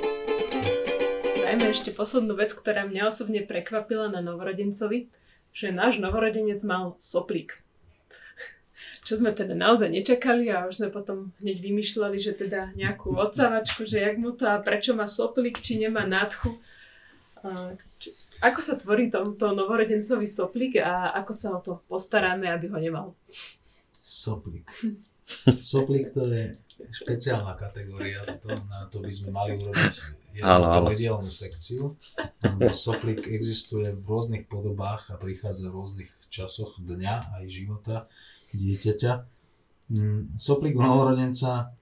Dajme 1.42 1.68
ešte 1.68 1.92
poslednú 1.92 2.32
vec, 2.38 2.56
ktorá 2.56 2.88
mňa 2.88 3.12
osobne 3.12 3.44
prekvapila 3.44 4.08
na 4.08 4.24
novorodencovi, 4.24 5.12
že 5.52 5.68
náš 5.68 6.00
novorodenec 6.00 6.58
mal 6.64 6.96
soplík. 6.96 7.61
Čo 9.02 9.18
sme 9.18 9.34
teda 9.34 9.58
naozaj 9.58 9.90
nečakali 9.90 10.46
a 10.54 10.70
už 10.70 10.78
sme 10.78 10.88
potom 10.94 11.34
hneď 11.42 11.58
vymýšľali, 11.58 12.22
že 12.22 12.38
teda 12.38 12.70
nejakú 12.78 13.18
odsávačku, 13.18 13.82
že 13.82 13.98
jak 13.98 14.14
mu 14.14 14.30
to 14.30 14.46
a 14.46 14.62
prečo 14.62 14.94
má 14.94 15.10
soplík, 15.10 15.58
či 15.58 15.82
nemá 15.82 16.06
nádchu. 16.06 16.54
Ako 18.38 18.60
sa 18.62 18.78
tvorí 18.78 19.10
tomto 19.10 19.58
novorodencový 19.58 20.30
soplík 20.30 20.78
a 20.78 21.18
ako 21.18 21.32
sa 21.34 21.48
o 21.50 21.58
to 21.58 21.82
postaráme, 21.90 22.46
aby 22.46 22.70
ho 22.70 22.78
nemal? 22.78 23.06
Soplík. 23.90 24.70
Soplík 25.58 26.14
to 26.14 26.22
je 26.30 26.54
špeciálna 27.02 27.54
kategória, 27.58 28.22
to, 28.38 28.54
na 28.70 28.86
to 28.86 29.02
by 29.02 29.10
sme 29.10 29.34
mali 29.34 29.58
urobiť 29.58 29.94
jednu 30.38 30.66
trojdielnú 30.78 31.30
sekciu, 31.30 31.94
lebo 32.42 32.70
soplík 32.70 33.26
existuje 33.30 33.90
v 33.94 34.02
rôznych 34.02 34.46
podobách 34.46 35.10
a 35.10 35.18
prichádza 35.18 35.70
v 35.70 35.76
rôznych 35.78 36.10
časoch 36.32 36.78
dňa 36.80 37.42
aj 37.42 37.44
života 37.50 38.06
dieťaťa. 38.54 39.12
Mm, 39.92 40.36
soplík 40.38 40.76
novorodenca, 40.76 41.76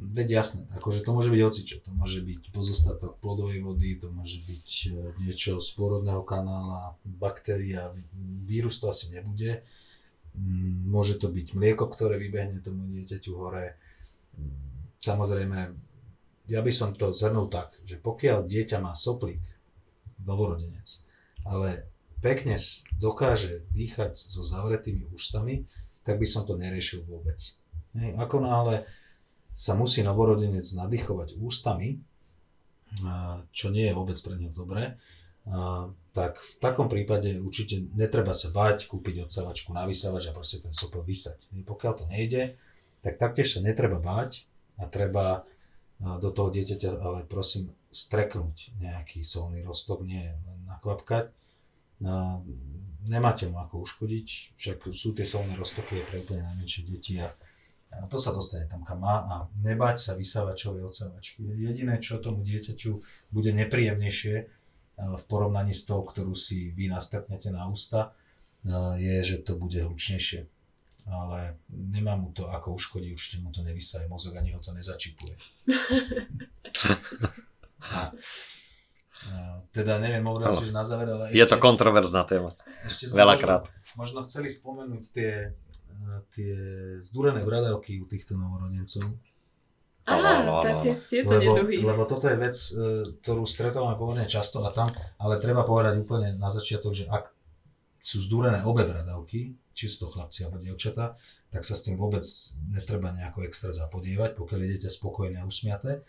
veď 0.00 0.40
jasné, 0.40 0.68
akože 0.76 1.04
to 1.04 1.12
môže 1.12 1.28
byť 1.32 1.40
ocičo, 1.40 1.76
to 1.84 1.90
môže 1.92 2.20
byť 2.20 2.42
pozostatok 2.52 3.20
plodovej 3.20 3.60
vody, 3.64 3.96
to 3.96 4.08
môže 4.12 4.40
byť 4.44 4.68
e, 4.68 4.90
niečo 5.24 5.60
z 5.60 5.68
pôrodného 5.76 6.24
kanála, 6.24 6.96
baktéria, 7.04 7.92
vírus 8.44 8.80
to 8.80 8.88
asi 8.88 9.12
nebude, 9.12 9.64
Mm, 10.30 10.86
môže 10.86 11.18
to 11.18 11.26
byť 11.26 11.58
mlieko, 11.58 11.90
ktoré 11.90 12.14
vybehne 12.14 12.62
tomu 12.62 12.86
dieťaťu 12.86 13.30
hore. 13.34 13.74
Mm, 14.38 14.94
samozrejme, 15.02 15.58
ja 16.46 16.60
by 16.62 16.72
som 16.74 16.94
to 16.94 17.10
zhrnul 17.10 17.50
tak, 17.50 17.74
že 17.82 17.98
pokiaľ 17.98 18.46
dieťa 18.46 18.78
má 18.78 18.94
soplík, 18.94 19.42
novorodenec, 20.22 20.86
ale 21.48 21.88
pekne 22.20 22.60
dokáže 23.00 23.64
dýchať 23.72 24.16
so 24.16 24.44
zavretými 24.44 25.08
ústami, 25.12 25.64
tak 26.04 26.20
by 26.20 26.26
som 26.28 26.44
to 26.44 26.56
neriešil 26.56 27.04
vôbec. 27.08 27.40
Ako 27.96 28.40
náhle 28.40 28.84
sa 29.50 29.74
musí 29.74 30.04
novorodenec 30.06 30.64
nadýchovať 30.64 31.36
ústami, 31.40 32.00
čo 33.50 33.66
nie 33.74 33.90
je 33.90 33.96
vôbec 33.96 34.16
pre 34.20 34.34
neho 34.38 34.54
dobré, 34.54 35.00
tak 36.10 36.38
v 36.38 36.54
takom 36.58 36.86
prípade 36.90 37.38
určite 37.38 37.86
netreba 37.94 38.34
sa 38.34 38.50
bať 38.50 38.86
kúpiť 38.86 39.26
odsávačku 39.26 39.72
na 39.74 39.86
vysávač 39.86 40.30
a 40.30 40.36
proste 40.36 40.62
ten 40.62 40.74
sopel 40.74 41.02
vysať. 41.02 41.50
Pokiaľ 41.66 41.92
to 41.96 42.04
nejde, 42.10 42.54
tak 43.00 43.16
taktiež 43.16 43.56
sa 43.56 43.60
netreba 43.64 43.96
báť 43.96 44.44
a 44.76 44.86
treba 44.86 45.48
do 46.00 46.30
toho 46.32 46.48
dieťaťa 46.52 47.00
ale 47.00 47.28
prosím 47.28 47.72
streknúť 47.90 48.76
nejaký 48.78 49.24
solný 49.26 49.66
rostok, 49.66 50.06
nie 50.06 50.30
len 50.30 50.58
nakvapkať. 50.66 51.34
Nemáte 53.00 53.48
mu 53.48 53.56
ako 53.60 53.84
uškodiť, 53.84 54.56
však 54.56 54.78
sú 54.92 55.16
tie 55.16 55.24
solné 55.24 55.56
roztoky 55.56 56.04
pre 56.04 56.20
úplne 56.20 56.44
najmenšie 56.48 56.82
deti 56.84 57.16
a 57.20 57.28
to 58.06 58.16
sa 58.16 58.30
dostane 58.30 58.70
tam, 58.70 58.86
kam 58.86 59.02
má 59.02 59.16
a 59.26 59.34
nebať 59.66 59.96
sa 59.98 60.12
vysávačovej 60.14 60.86
odsávačky. 60.86 61.42
Jediné, 61.42 61.98
čo 61.98 62.22
tomu 62.22 62.46
dieťaťu 62.46 62.92
bude 63.34 63.50
nepríjemnejšie, 63.50 64.60
v 65.00 65.24
porovnaní 65.26 65.72
s 65.72 65.88
tou, 65.88 66.04
ktorú 66.04 66.36
si 66.36 66.76
vy 66.76 66.92
nastrpnete 66.92 67.48
na 67.48 67.64
ústa, 67.66 68.12
je, 69.00 69.16
že 69.24 69.36
to 69.40 69.56
bude 69.56 69.80
hlučnejšie. 69.80 70.44
Ale 71.08 71.56
nemá 71.72 72.14
mu 72.14 72.30
to 72.30 72.46
ako 72.46 72.76
uškodí, 72.76 73.10
určite 73.10 73.40
mu 73.40 73.50
to 73.50 73.64
nevysaje 73.64 74.06
mozog, 74.06 74.36
ani 74.36 74.52
ho 74.52 74.60
to 74.60 74.76
nezačipuje. 74.76 75.34
a, 77.96 78.12
teda 79.70 80.00
neviem, 80.00 80.24
hovoril 80.24 80.48
si, 80.52 80.68
že 80.68 80.74
na 80.74 80.84
záver, 80.84 81.12
ale 81.12 81.30
ešte, 81.30 81.38
Je 81.38 81.46
to 81.46 81.56
kontroverzná 81.60 82.24
téma. 82.24 82.48
Ešte 82.82 83.12
Veľakrát. 83.12 83.68
Možno, 83.94 83.96
možno 83.96 84.18
chceli 84.24 84.48
spomenúť 84.48 85.04
tie, 85.12 85.52
tie 86.32 86.54
zdúrené 87.04 87.44
bradavky 87.44 88.00
u 88.00 88.08
týchto 88.08 88.40
novorodencov 88.40 89.04
Á, 90.10 90.82
tieto 91.06 91.30
lebo, 91.30 91.54
lebo 91.70 92.02
toto 92.08 92.26
je 92.26 92.36
vec, 92.40 92.56
e, 92.56 92.70
ktorú 93.20 93.46
stretávame 93.46 93.94
pomerne 93.94 94.26
často 94.26 94.64
a 94.64 94.72
tam, 94.74 94.90
ale 95.20 95.38
treba 95.38 95.62
povedať 95.62 96.02
úplne 96.02 96.34
na 96.34 96.50
začiatok, 96.50 96.92
že 96.96 97.04
ak 97.06 97.30
sú 98.00 98.18
zdúrené 98.24 98.64
obe 98.64 98.88
bradavky, 98.88 99.54
či 99.76 99.84
sú 99.86 100.08
to 100.08 100.12
chlapci 100.16 100.48
alebo 100.48 100.58
dievčatá, 100.58 101.20
tak 101.52 101.62
sa 101.62 101.76
s 101.76 101.86
tým 101.86 102.00
vôbec 102.00 102.24
netreba 102.72 103.12
nejako 103.12 103.44
extra 103.46 103.70
zapodievať, 103.70 104.34
pokiaľ 104.34 104.60
idete 104.66 104.88
spokojne 104.88 105.42
a 105.42 105.46
usmiaté. 105.46 106.02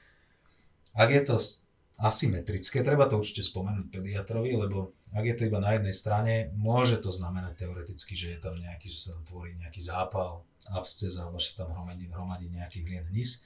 Ak 0.95 1.11
je 1.11 1.21
to 1.21 1.35
asymetrické, 2.01 2.81
treba 2.81 3.05
to 3.05 3.21
určite 3.21 3.45
spomenúť 3.45 3.93
pediatrovi, 3.93 4.57
lebo 4.57 4.97
ak 5.13 5.21
je 5.21 5.35
to 5.37 5.45
iba 5.45 5.61
na 5.61 5.77
jednej 5.77 5.93
strane, 5.93 6.33
môže 6.57 6.97
to 6.97 7.13
znamenať 7.13 7.61
teoreticky, 7.61 8.17
že 8.17 8.33
je 8.33 8.39
tam 8.41 8.57
nejaký, 8.57 8.89
že 8.89 8.97
sa 8.97 9.09
tam 9.13 9.23
tvorí 9.29 9.53
nejaký 9.61 9.85
zápal, 9.85 10.41
absces 10.73 11.21
alebo 11.21 11.37
že 11.37 11.53
sa 11.53 11.63
tam 11.63 11.77
hromadí, 11.77 12.09
hromadí 12.09 12.49
nejaký 12.49 12.81
hlien 12.81 13.05
hnis 13.13 13.45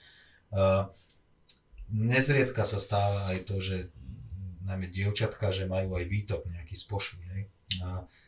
Nezriedka 1.85 2.65
sa 2.65 2.81
stáva 2.81 3.29
aj 3.29 3.45
to, 3.45 3.61
že 3.61 3.93
najmä 4.65 4.89
dievčatka, 4.89 5.53
že 5.53 5.69
majú 5.69 5.93
aj 6.01 6.05
výtok 6.09 6.49
nejaký 6.49 6.73
z 6.73 6.83
pošvy. 6.89 7.23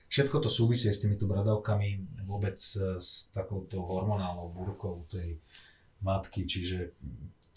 Všetko 0.07 0.39
to 0.45 0.49
súvisí 0.49 0.87
s 0.87 1.01
týmito 1.03 1.25
bradavkami 1.25 2.21
vôbec 2.23 2.55
s 2.61 3.33
takouto 3.33 3.81
hormonálnou 3.81 4.53
búrkou 4.53 5.03
tej 5.09 5.41
matky, 6.05 6.45
čiže 6.45 6.93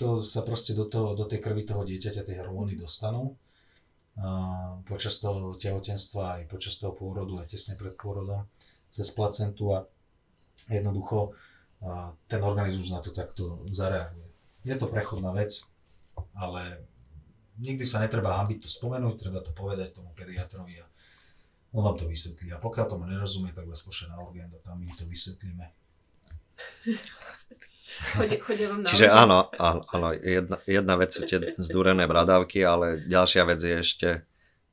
to 0.00 0.24
sa 0.24 0.40
proste 0.40 0.72
do, 0.72 0.88
toho, 0.88 1.12
do 1.12 1.28
tej 1.28 1.44
krvi 1.44 1.68
toho 1.68 1.84
dieťaťa 1.84 2.24
tie 2.24 2.40
hormóny 2.40 2.72
dostanú 2.72 3.36
počas 4.88 5.20
toho 5.20 5.56
tehotenstva 5.60 6.40
aj 6.40 6.42
počas 6.48 6.80
toho 6.80 6.96
pôrodu 6.96 7.36
aj 7.40 7.52
tesne 7.52 7.76
pred 7.76 7.92
pôrodom 7.96 8.48
cez 8.88 9.12
placentu 9.12 9.76
a 9.76 9.84
jednoducho 10.72 11.36
ten 12.28 12.40
organizmus 12.40 12.92
na 12.92 13.00
to 13.00 13.12
takto 13.12 13.64
zareaguje. 13.72 14.28
Je 14.64 14.76
to 14.76 14.92
prechodná 14.92 15.32
vec, 15.32 15.64
ale 16.36 16.84
nikdy 17.56 17.84
sa 17.84 18.04
netreba 18.04 18.36
hambiť 18.40 18.64
to 18.64 18.68
spomenúť, 18.68 19.16
treba 19.16 19.40
to 19.40 19.52
povedať 19.56 19.96
tomu 19.96 20.12
pediatrovi 20.12 20.80
a 20.80 20.86
on 21.72 21.86
vám 21.86 21.96
to 21.96 22.04
vysvetlí. 22.04 22.52
A 22.52 22.60
pokiaľ 22.60 22.84
tomu 22.88 23.08
nerozumie, 23.08 23.56
tak 23.56 23.64
vás 23.64 23.80
pošle 23.80 24.12
na 24.12 24.20
urgent 24.20 24.52
a 24.52 24.60
tam 24.60 24.84
my 24.84 24.92
to 24.92 25.08
vysvetlíme. 25.08 25.64
Chodí, 28.16 28.36
chodí 28.38 28.64
vám 28.66 28.80
na 28.82 28.88
Čiže 28.88 29.06
áno, 29.10 29.50
áno 29.58 30.08
jedna, 30.16 30.56
jedna 30.64 30.94
vec 30.96 31.10
sú 31.10 31.26
tie 31.26 31.54
zdúrené 31.58 32.06
bradávky, 32.06 32.62
ale 32.64 33.04
ďalšia 33.04 33.42
vec 33.44 33.60
je 33.60 33.76
ešte, 33.80 34.08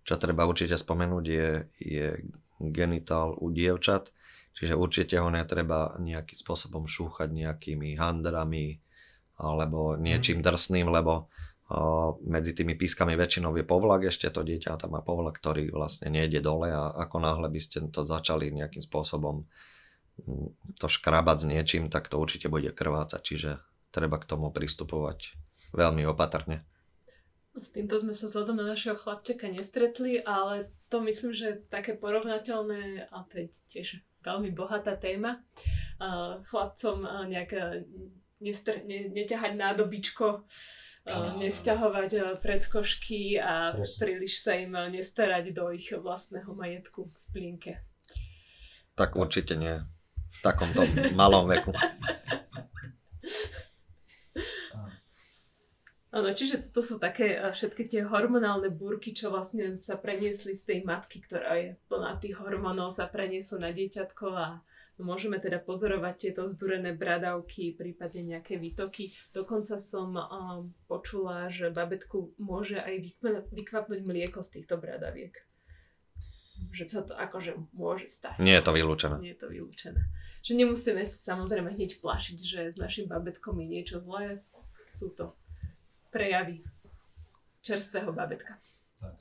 čo 0.06 0.16
treba 0.16 0.46
určite 0.48 0.78
spomenúť, 0.78 1.26
je, 1.26 1.50
je 1.82 2.08
genitál 2.62 3.36
u 3.38 3.50
dievčat. 3.50 4.14
Čiže 4.58 4.74
určite 4.74 5.22
ho 5.22 5.30
netreba 5.30 5.94
nejakým 6.02 6.38
spôsobom 6.38 6.90
šúchať 6.90 7.30
nejakými 7.30 7.94
handrami, 7.94 8.82
alebo 9.38 9.94
niečím 9.94 10.42
drsným, 10.42 10.90
lebo 10.90 11.30
medzi 12.24 12.56
tými 12.56 12.80
pískami 12.80 13.20
väčšinou 13.20 13.52
je 13.60 13.68
povlak, 13.68 14.08
ešte 14.08 14.32
to 14.32 14.42
dieťa 14.42 14.80
tam 14.80 14.96
má 14.96 15.04
povlak, 15.04 15.36
ktorý 15.36 15.68
vlastne 15.76 16.08
nejde 16.08 16.40
dole 16.40 16.72
a 16.72 16.96
ako 16.96 17.20
náhle 17.20 17.52
by 17.52 17.60
ste 17.60 17.84
to 17.92 18.08
začali 18.08 18.56
nejakým 18.56 18.80
spôsobom 18.80 19.44
to 20.80 20.88
škrabať 20.90 21.38
s 21.42 21.46
niečím, 21.46 21.84
tak 21.90 22.10
to 22.10 22.18
určite 22.18 22.50
bude 22.50 22.74
krvácať, 22.74 23.22
čiže 23.22 23.50
treba 23.94 24.18
k 24.18 24.30
tomu 24.30 24.50
pristupovať 24.50 25.38
veľmi 25.74 26.06
opatrne. 26.10 26.66
S 27.58 27.74
týmto 27.74 27.98
sme 27.98 28.14
sa 28.14 28.30
vzhľadom 28.30 28.62
na 28.62 28.70
našeho 28.70 28.94
chlapčeka 28.94 29.50
nestretli, 29.50 30.22
ale 30.22 30.70
to 30.94 31.02
myslím, 31.02 31.34
že 31.34 31.66
také 31.66 31.98
porovnateľné, 31.98 33.10
a 33.10 33.26
to 33.26 33.34
je 33.42 33.48
tiež 33.74 34.06
veľmi 34.22 34.54
bohatá 34.54 34.94
téma, 34.94 35.42
chlapcom 36.46 37.02
nejak 37.26 37.82
nestr- 38.42 38.86
ne- 38.86 39.10
neťahať 39.10 39.58
nádobičko, 39.58 40.46
uh, 40.46 41.34
nesťahovať 41.42 42.12
uh, 42.14 42.24
predkošky 42.38 43.42
a 43.42 43.74
Presne. 43.74 43.98
príliš 43.98 44.46
sa 44.46 44.54
im 44.54 44.78
nestarať 44.94 45.50
do 45.50 45.74
ich 45.74 45.90
vlastného 45.90 46.54
majetku 46.54 47.10
v 47.10 47.16
plinke. 47.34 47.74
Tak 48.94 49.18
určite 49.18 49.58
nie. 49.58 49.82
V 50.38 50.40
takomto 50.46 50.86
malom 51.18 51.50
veku. 51.50 51.74
Áno, 56.08 56.34
čiže 56.34 56.66
toto 56.66 56.82
sú 56.82 56.98
také 56.98 57.38
všetky 57.38 57.84
tie 57.86 58.02
hormonálne 58.02 58.74
búrky, 58.74 59.14
čo 59.14 59.30
vlastne 59.30 59.78
sa 59.78 60.00
preniesli 60.00 60.56
z 60.56 60.64
tej 60.66 60.80
matky, 60.82 61.22
ktorá 61.22 61.52
je 61.62 61.70
plná 61.92 62.18
tých 62.18 62.42
hormónov, 62.42 62.90
sa 62.90 63.06
preniesú 63.06 63.62
na 63.62 63.70
dieťatko 63.70 64.26
a 64.34 64.48
Môžeme 64.98 65.38
teda 65.38 65.62
pozorovať 65.62 66.16
tieto 66.18 66.50
zdúrené 66.50 66.90
bradavky, 66.90 67.78
prípadne 67.78 68.34
nejaké 68.34 68.58
výtoky. 68.58 69.14
Dokonca 69.30 69.78
som 69.78 70.18
um, 70.18 70.74
počula, 70.90 71.54
že 71.54 71.70
babetku 71.70 72.34
môže 72.42 72.82
aj 72.82 73.22
vykvapnúť 73.54 74.02
mlieko 74.02 74.42
z 74.42 74.58
týchto 74.58 74.82
bradaviek. 74.82 75.38
Že 76.74 76.86
sa 76.90 77.02
to 77.04 77.14
akože 77.14 77.58
môže 77.74 78.08
stať. 78.10 78.38
Nie 78.42 78.62
je 78.62 78.66
to 78.66 78.74
vylúčené. 78.74 79.16
Nie 79.20 79.34
je 79.34 79.40
to 79.42 79.48
vylúčené. 79.50 80.02
Že 80.42 80.54
nemusíme 80.64 81.02
sa 81.04 81.36
samozrejme 81.36 81.74
hneď 81.74 82.00
plašiť, 82.00 82.38
že 82.40 82.60
s 82.74 82.78
našim 82.78 83.10
babetkom 83.10 83.60
je 83.62 83.68
niečo 83.68 83.98
zlé. 84.00 84.42
Sú 84.94 85.14
to 85.14 85.36
prejavy 86.10 86.64
čerstvého 87.62 88.16
babetka. 88.16 88.56
Tak. 88.98 89.16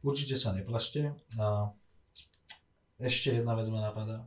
Určite 0.00 0.38
sa 0.38 0.54
neplašte. 0.54 1.10
A 1.36 1.74
ešte 3.00 3.32
jedna 3.34 3.56
vec 3.56 3.66
ma 3.72 3.80
napadá, 3.80 4.24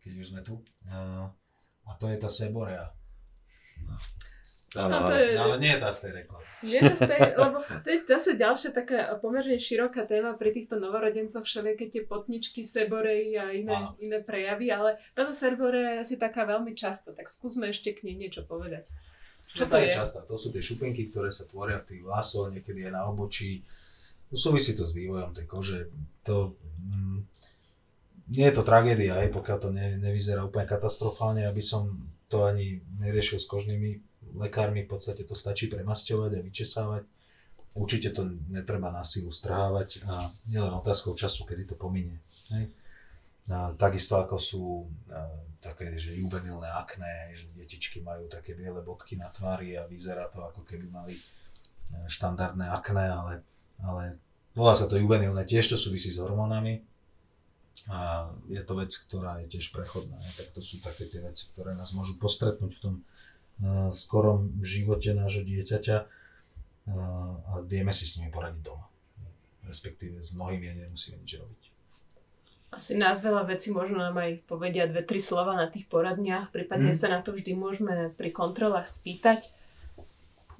keď 0.00 0.12
už 0.18 0.26
sme 0.32 0.40
tu. 0.40 0.62
A, 0.88 1.28
a 1.86 1.92
to 1.98 2.08
je 2.08 2.16
tá 2.16 2.30
seborea. 2.30 2.90
Áno, 4.72 5.10
to 5.10 5.14
je- 5.14 5.34
Ale 5.34 5.58
nie 5.58 5.72
je 5.74 5.80
tá 5.80 5.90
z 5.90 5.98
tej 6.00 6.12
reklamy. 6.22 6.44
Nie, 6.60 6.80
je, 6.84 7.32
lebo 7.34 7.56
to 7.58 7.88
je 7.88 7.98
zase 8.04 8.36
ďalšia 8.36 8.70
taká 8.70 9.16
pomerne 9.16 9.56
široká 9.56 10.04
téma 10.04 10.36
pri 10.36 10.52
týchto 10.52 10.76
novorodencoch, 10.76 11.42
všelijaké 11.42 11.88
tie 11.88 12.02
potničky, 12.04 12.60
seborej 12.62 13.32
a 13.34 13.48
iné, 13.50 13.72
Áno. 13.72 13.96
iné 13.96 14.20
prejavy, 14.20 14.68
ale 14.68 15.00
táto 15.10 15.32
seboreja 15.32 15.96
je 15.96 15.98
asi 16.04 16.14
taká 16.16 16.44
veľmi 16.44 16.76
často, 16.76 17.16
tak 17.16 17.26
skúsme 17.26 17.72
ešte 17.72 17.96
k 17.96 18.04
nej 18.06 18.20
niečo 18.20 18.44
povedať. 18.44 18.86
Čo 19.50 19.66
No, 19.66 19.72
to 19.72 19.74
tá 19.74 19.80
je? 19.82 19.90
častá. 19.90 20.20
To 20.22 20.36
sú 20.36 20.52
tie 20.52 20.60
šupinky, 20.60 21.08
ktoré 21.08 21.32
sa 21.32 21.42
tvoria 21.42 21.80
v 21.80 21.96
tých 21.96 22.02
vlasoch, 22.04 22.52
niekedy 22.52 22.86
aj 22.86 22.92
na 22.92 23.08
obočí. 23.08 23.64
Súvisí 24.30 24.76
to 24.78 24.86
s 24.86 24.94
vývojom 24.94 25.34
tej 25.34 25.46
kože. 25.48 25.78
To, 26.22 26.54
mm, 26.78 27.18
nie 28.30 28.46
je 28.46 28.54
to 28.54 28.62
tragédia, 28.62 29.18
aj 29.18 29.34
pokiaľ 29.34 29.58
to 29.58 29.70
ne, 29.72 29.98
nevyzerá 29.98 30.46
úplne 30.46 30.68
katastrofálne, 30.68 31.48
aby 31.48 31.58
som 31.58 31.88
to 32.30 32.46
ani 32.46 32.78
neriešil 33.00 33.42
s 33.42 33.48
kožnými 33.48 33.98
lekármi, 34.36 34.84
v 34.84 34.90
podstate 34.96 35.22
to 35.26 35.34
stačí 35.34 35.66
premasťovať 35.66 36.30
a 36.36 36.44
vyčesávať. 36.44 37.02
Určite 37.70 38.10
to 38.10 38.26
netreba 38.50 38.90
na 38.90 39.06
silu 39.06 39.30
strhávať 39.30 40.02
a 40.02 40.26
nielen 40.50 40.74
otázkou 40.74 41.14
času, 41.14 41.46
kedy 41.46 41.70
to 41.70 41.76
pominie. 41.78 42.18
A, 43.50 43.72
takisto 43.78 44.18
ako 44.18 44.36
sú 44.36 44.64
a, 45.10 45.30
také, 45.62 45.94
že 45.94 46.18
juvenilné 46.18 46.66
akné, 46.66 47.34
že 47.38 47.46
detičky 47.54 48.02
majú 48.02 48.26
také 48.26 48.58
biele 48.58 48.82
bodky 48.82 49.14
na 49.14 49.30
tvári 49.30 49.78
a 49.78 49.86
vyzerá 49.86 50.26
to 50.28 50.42
ako 50.42 50.66
keby 50.66 50.90
mali 50.90 51.14
e, 51.14 51.22
štandardné 52.10 52.66
akné, 52.68 53.06
ale, 53.06 53.34
ale 53.80 54.18
volá 54.52 54.74
sa 54.74 54.90
to 54.90 54.98
juvenilné, 54.98 55.46
tiež 55.46 55.70
to 55.70 55.76
súvisí 55.78 56.10
s 56.10 56.18
hormónami 56.18 56.82
a 57.88 58.28
je 58.50 58.60
to 58.60 58.76
vec, 58.76 58.92
ktorá 59.08 59.40
je 59.40 59.56
tiež 59.56 59.72
prechodná. 59.72 60.18
Tak 60.36 60.52
to 60.52 60.60
sú 60.60 60.82
také 60.84 61.08
tie 61.08 61.24
veci, 61.24 61.48
ktoré 61.54 61.72
nás 61.72 61.96
môžu 61.96 62.20
postretnúť 62.20 62.72
v 62.76 62.82
tom 62.82 62.94
skorom 63.92 64.56
živote 64.64 65.12
nášho 65.12 65.44
dieťaťa 65.44 65.96
a 66.90 67.52
vieme 67.68 67.92
si 67.92 68.08
s 68.08 68.18
nimi 68.18 68.32
poradiť 68.32 68.62
doma. 68.64 68.88
Respektíve 69.68 70.18
s 70.18 70.34
mnohými 70.34 70.66
ani 70.66 70.80
nemusíme 70.88 71.20
nič 71.20 71.38
robiť. 71.38 71.62
Asi 72.70 72.94
na 72.94 73.18
veľa 73.18 73.50
vecí 73.50 73.74
možno 73.74 73.98
nám 73.98 74.14
aj 74.18 74.46
povedia 74.46 74.86
dve, 74.86 75.02
tri 75.02 75.18
slova 75.18 75.58
na 75.58 75.66
tých 75.66 75.90
poradniach, 75.90 76.54
prípadne 76.54 76.94
Mm. 76.94 76.98
sa 76.98 77.06
na 77.10 77.18
to 77.18 77.34
vždy 77.34 77.58
môžeme 77.58 78.14
pri 78.14 78.30
kontrolách 78.30 78.86
spýtať. 78.86 79.50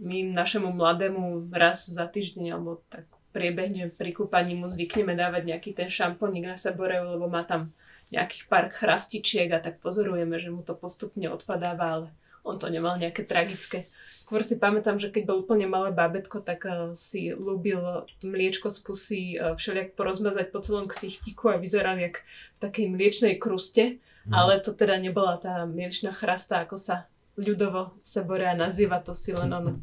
My 0.03 0.27
našemu 0.27 0.75
mladému 0.75 1.55
raz 1.55 1.87
za 1.87 2.11
týždeň 2.11 2.59
alebo 2.59 2.83
tak 2.91 3.07
priebežne 3.31 3.95
pri 3.95 4.11
kúpaní 4.11 4.59
mu 4.59 4.67
zvykneme 4.67 5.15
dávať 5.15 5.55
nejaký 5.55 5.71
ten 5.71 5.87
šamponík 5.87 6.51
na 6.51 6.59
seboreu, 6.59 7.15
lebo 7.15 7.31
má 7.31 7.47
tam 7.47 7.71
nejakých 8.11 8.45
pár 8.51 8.75
chrastičiek 8.75 9.47
a 9.55 9.63
tak 9.63 9.79
pozorujeme, 9.79 10.35
že 10.43 10.51
mu 10.51 10.67
to 10.67 10.75
postupne 10.75 11.31
odpadáva, 11.31 11.87
ale 11.95 12.07
on 12.45 12.57
to 12.59 12.69
nemal 12.69 12.97
nejaké 12.97 13.25
tragické. 13.25 13.85
Skôr 14.15 14.45
si 14.45 14.61
pamätám, 14.61 15.01
že 15.01 15.09
keď 15.09 15.33
bol 15.33 15.41
úplne 15.43 15.65
malé 15.65 15.93
bábetko, 15.93 16.45
tak 16.45 16.65
eh, 16.65 16.93
si 16.95 17.33
ľúbil 17.33 18.05
mliečko 18.21 18.69
z 18.69 18.79
pusy 18.85 19.23
eh, 19.35 19.57
všelijak 19.57 19.97
porozmazať 19.97 20.53
po 20.53 20.61
celom 20.61 20.87
ksichtiku 20.87 21.53
a 21.53 21.61
vyzeral 21.61 21.97
jak 21.97 22.21
v 22.57 22.59
takej 22.61 22.87
mliečnej 22.93 23.35
kruste, 23.41 23.99
Mhm. 24.21 24.37
ale 24.37 24.61
to 24.61 24.77
teda 24.77 25.01
nebola 25.01 25.41
tá 25.41 25.65
mliečna 25.65 26.13
chrasta, 26.13 26.61
ako 26.69 26.77
sa 26.77 27.09
ľudovo 27.41 27.97
seborea 28.05 28.53
nazýva, 28.53 29.01
to 29.01 29.17
si 29.17 29.33
len 29.33 29.49
on 29.49 29.81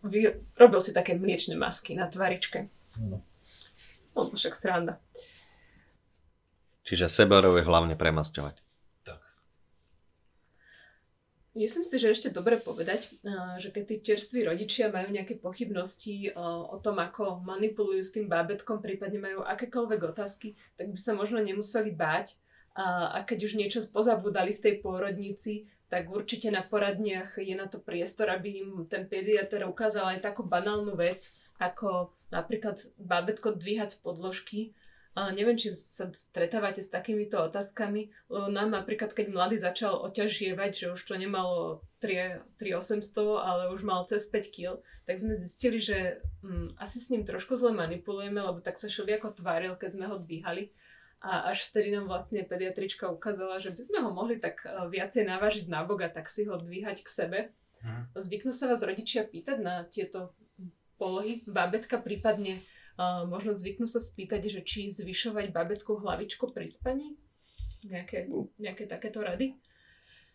vy, 0.00 0.32
robil 0.56 0.80
si 0.80 0.96
také 0.96 1.12
mliečne 1.12 1.52
masky 1.52 1.92
na 1.92 2.08
tvaričke. 2.08 2.72
No. 3.04 3.20
No, 4.16 4.32
však 4.32 4.56
sranda. 4.56 4.96
Čiže 6.88 7.12
seberov 7.12 7.60
je 7.60 7.68
hlavne 7.68 8.00
premasťovať. 8.00 8.63
Myslím 11.54 11.86
si, 11.86 12.02
že 12.02 12.10
ešte 12.10 12.34
dobre 12.34 12.58
povedať, 12.58 13.14
eh, 13.22 13.62
že 13.62 13.70
keď 13.70 13.82
tí 13.86 13.96
čerství 14.02 14.42
rodičia 14.42 14.90
majú 14.90 15.14
nejaké 15.14 15.38
pochybnosti 15.38 16.28
eh, 16.28 16.34
o 16.34 16.74
tom, 16.82 16.98
ako 16.98 17.46
manipulujú 17.46 18.02
s 18.02 18.10
tým 18.10 18.26
bábetkom, 18.26 18.82
prípadne 18.82 19.22
majú 19.22 19.46
akékoľvek 19.46 20.00
otázky, 20.02 20.58
tak 20.74 20.90
by 20.90 20.98
sa 20.98 21.14
možno 21.14 21.38
nemuseli 21.38 21.94
báť. 21.94 22.34
A 22.74 23.22
keď 23.22 23.46
už 23.46 23.54
niečo 23.54 23.78
pozabudali 23.94 24.50
v 24.50 24.58
tej 24.58 24.74
pôrodnici, 24.82 25.70
tak 25.86 26.10
určite 26.10 26.50
na 26.50 26.58
poradniach 26.58 27.38
je 27.38 27.54
na 27.54 27.70
to 27.70 27.78
priestor, 27.78 28.34
aby 28.34 28.66
im 28.66 28.90
ten 28.90 29.06
pediatr 29.06 29.62
ukázal 29.62 30.10
aj 30.10 30.26
takú 30.26 30.42
banálnu 30.42 30.98
vec, 30.98 31.38
ako 31.62 32.10
napríklad 32.34 32.82
bábetko 32.98 33.54
dvíhať 33.54 33.94
z 33.94 33.98
podložky. 34.02 34.60
Neviem, 35.14 35.54
či 35.54 35.78
sa 35.78 36.10
stretávate 36.10 36.82
s 36.82 36.90
takýmito 36.90 37.38
otázkami, 37.38 38.10
lebo 38.26 38.50
nám 38.50 38.74
napríklad, 38.74 39.14
keď 39.14 39.30
mladý 39.30 39.62
začal 39.62 40.02
oťažievať, 40.10 40.70
že 40.74 40.86
už 40.90 40.98
to 41.06 41.14
nemalo 41.14 41.86
3, 42.02 42.42
3800, 42.58 43.14
ale 43.38 43.70
už 43.70 43.86
mal 43.86 44.02
cez 44.10 44.26
5 44.26 44.50
kg, 44.50 44.82
tak 45.06 45.22
sme 45.22 45.38
zistili, 45.38 45.78
že 45.78 46.18
hm, 46.42 46.74
asi 46.82 46.98
s 46.98 47.14
ním 47.14 47.22
trošku 47.22 47.54
zle 47.54 47.70
manipulujeme, 47.70 48.42
lebo 48.42 48.58
tak 48.58 48.74
sa 48.74 48.90
všelijako 48.90 49.38
tváril, 49.38 49.78
keď 49.78 49.90
sme 49.94 50.10
ho 50.10 50.18
dvíhali. 50.18 50.74
A 51.22 51.46
až 51.54 51.70
vtedy 51.70 51.94
nám 51.94 52.10
vlastne 52.10 52.42
pediatrička 52.42 53.06
ukázala, 53.06 53.62
že 53.62 53.70
by 53.70 53.82
sme 53.86 53.98
ho 54.02 54.10
mohli 54.10 54.42
tak 54.42 54.66
eh, 54.66 54.74
viacej 54.90 55.30
navážiť 55.30 55.70
na 55.70 55.86
bok 55.86 56.04
a 56.04 56.10
tak 56.10 56.26
si 56.26 56.42
ho 56.44 56.58
dvíhať 56.58 57.06
k 57.06 57.08
sebe. 57.08 57.38
Mhm. 57.86 58.18
Zvyknú 58.18 58.50
sa 58.50 58.66
vás 58.66 58.82
rodičia 58.82 59.22
pýtať 59.22 59.62
na 59.62 59.86
tieto 59.86 60.34
polohy 60.98 61.46
bábetka, 61.46 62.02
prípadne 62.02 62.58
uh, 62.98 63.24
možno 63.28 63.54
zvyknú 63.54 63.86
sa 63.86 64.02
spýtať, 64.02 64.50
že 64.50 64.60
či 64.66 64.90
zvyšovať 64.90 65.50
babetku 65.50 66.00
hlavičku 66.00 66.50
pri 66.50 66.66
spaní? 66.66 67.16
Nejaké, 67.84 68.26
nejaké 68.56 68.88
takéto 68.88 69.20
rady? 69.20 69.54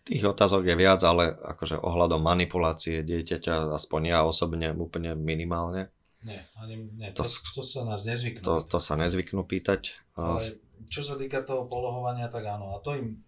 Tých 0.06 0.24
otázok 0.26 0.66
je 0.70 0.76
viac, 0.80 1.02
ale 1.04 1.34
akože 1.34 1.82
ohľadom 1.82 2.24
manipulácie 2.24 3.04
dieťaťa, 3.04 3.74
aspoň 3.76 4.02
ja 4.10 4.20
osobne 4.24 4.72
úplne 4.74 5.14
minimálne. 5.14 5.92
Nie, 6.24 6.48
ani, 6.60 6.92
nie 7.00 7.12
To 7.16 7.24
to, 7.24 7.62
to, 7.62 7.64
sa 7.64 7.88
nás 7.88 8.04
nezvyknú. 8.04 8.44
To, 8.44 8.56
to 8.64 8.80
sa 8.84 9.00
nezvyknú 9.00 9.48
pýtať. 9.48 9.96
Ale 10.20 10.44
čo 10.92 11.04
sa 11.04 11.16
týka 11.16 11.44
toho 11.44 11.68
polohovania, 11.68 12.28
tak 12.28 12.48
áno. 12.48 12.76
A 12.76 12.84
to 12.84 12.96
im 12.96 13.24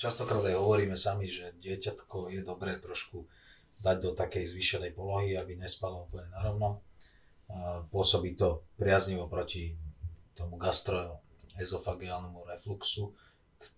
častokrát 0.00 0.44
aj 0.44 0.56
hovoríme 0.56 0.96
sami, 0.96 1.28
že 1.28 1.52
dieťatko 1.60 2.32
je 2.32 2.40
dobré 2.40 2.76
trošku 2.80 3.28
dať 3.82 3.96
do 3.98 4.10
takej 4.14 4.48
zvýšenej 4.48 4.92
polohy, 4.94 5.36
aby 5.36 5.58
nespalo 5.58 6.08
úplne 6.08 6.30
na 6.32 6.40
rovno. 6.40 6.68
A 6.68 6.91
Pôsobí 7.92 8.32
to 8.32 8.64
priaznivo 8.80 9.28
proti 9.28 9.76
tomu 10.32 10.56
gastroezofageálnemu 10.56 12.48
refluxu, 12.48 13.12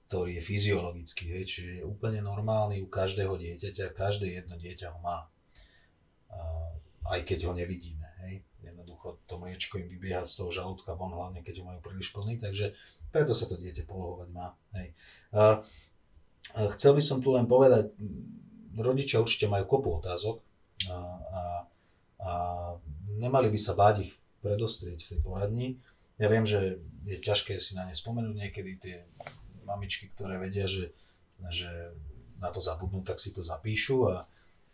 ktorý 0.08 0.38
je 0.38 0.42
fyziologický, 0.46 1.24
hej, 1.34 1.44
čiže 1.44 1.70
je 1.80 1.84
úplne 1.84 2.24
normálny 2.24 2.80
u 2.80 2.88
každého 2.88 3.36
dieťaťa, 3.36 3.92
každé 3.92 4.32
jedno 4.32 4.56
dieťa 4.56 4.94
ho 4.94 4.98
má. 5.02 5.28
Aj 7.04 7.20
keď 7.20 7.50
ho 7.50 7.52
nevidíme, 7.52 8.08
hej. 8.24 8.40
Jednoducho 8.64 9.20
to 9.28 9.36
mliečko 9.36 9.76
im 9.76 9.92
vybieha 9.92 10.24
z 10.24 10.40
toho 10.40 10.48
žalúdka 10.48 10.96
von, 10.96 11.12
hlavne 11.12 11.44
keď 11.44 11.60
ho 11.60 11.68
majú 11.68 11.84
príliš 11.84 12.16
plný, 12.16 12.40
takže 12.40 12.72
preto 13.12 13.36
sa 13.36 13.44
to 13.44 13.60
dieťa 13.60 13.84
polohovať 13.84 14.28
má, 14.32 14.56
hej. 14.80 14.96
Chcel 16.78 16.96
by 16.96 17.02
som 17.04 17.20
tu 17.20 17.36
len 17.36 17.44
povedať, 17.44 17.92
rodičia 18.78 19.20
určite 19.20 19.52
majú 19.52 19.68
kopu 19.68 20.00
otázok 20.00 20.40
a, 20.88 20.96
a, 20.96 21.40
a 22.20 22.32
nemali 23.18 23.50
by 23.50 23.58
sa 23.58 23.74
báť 23.74 24.06
ich 24.06 24.14
predostrieť 24.44 25.00
v 25.00 25.10
tej 25.16 25.20
poradni. 25.24 25.68
Ja 26.20 26.28
viem, 26.30 26.46
že 26.46 26.78
je 27.04 27.16
ťažké 27.18 27.58
si 27.58 27.74
na 27.74 27.88
ne 27.88 27.96
spomenúť 27.96 28.34
niekedy 28.36 28.72
tie 28.78 28.96
mamičky, 29.64 30.12
ktoré 30.12 30.36
vedia, 30.36 30.68
že, 30.68 30.92
že 31.48 31.68
na 32.38 32.52
to 32.52 32.60
zabudnú, 32.60 33.00
tak 33.00 33.16
si 33.16 33.32
to 33.32 33.40
zapíšu 33.40 34.12
a, 34.12 34.16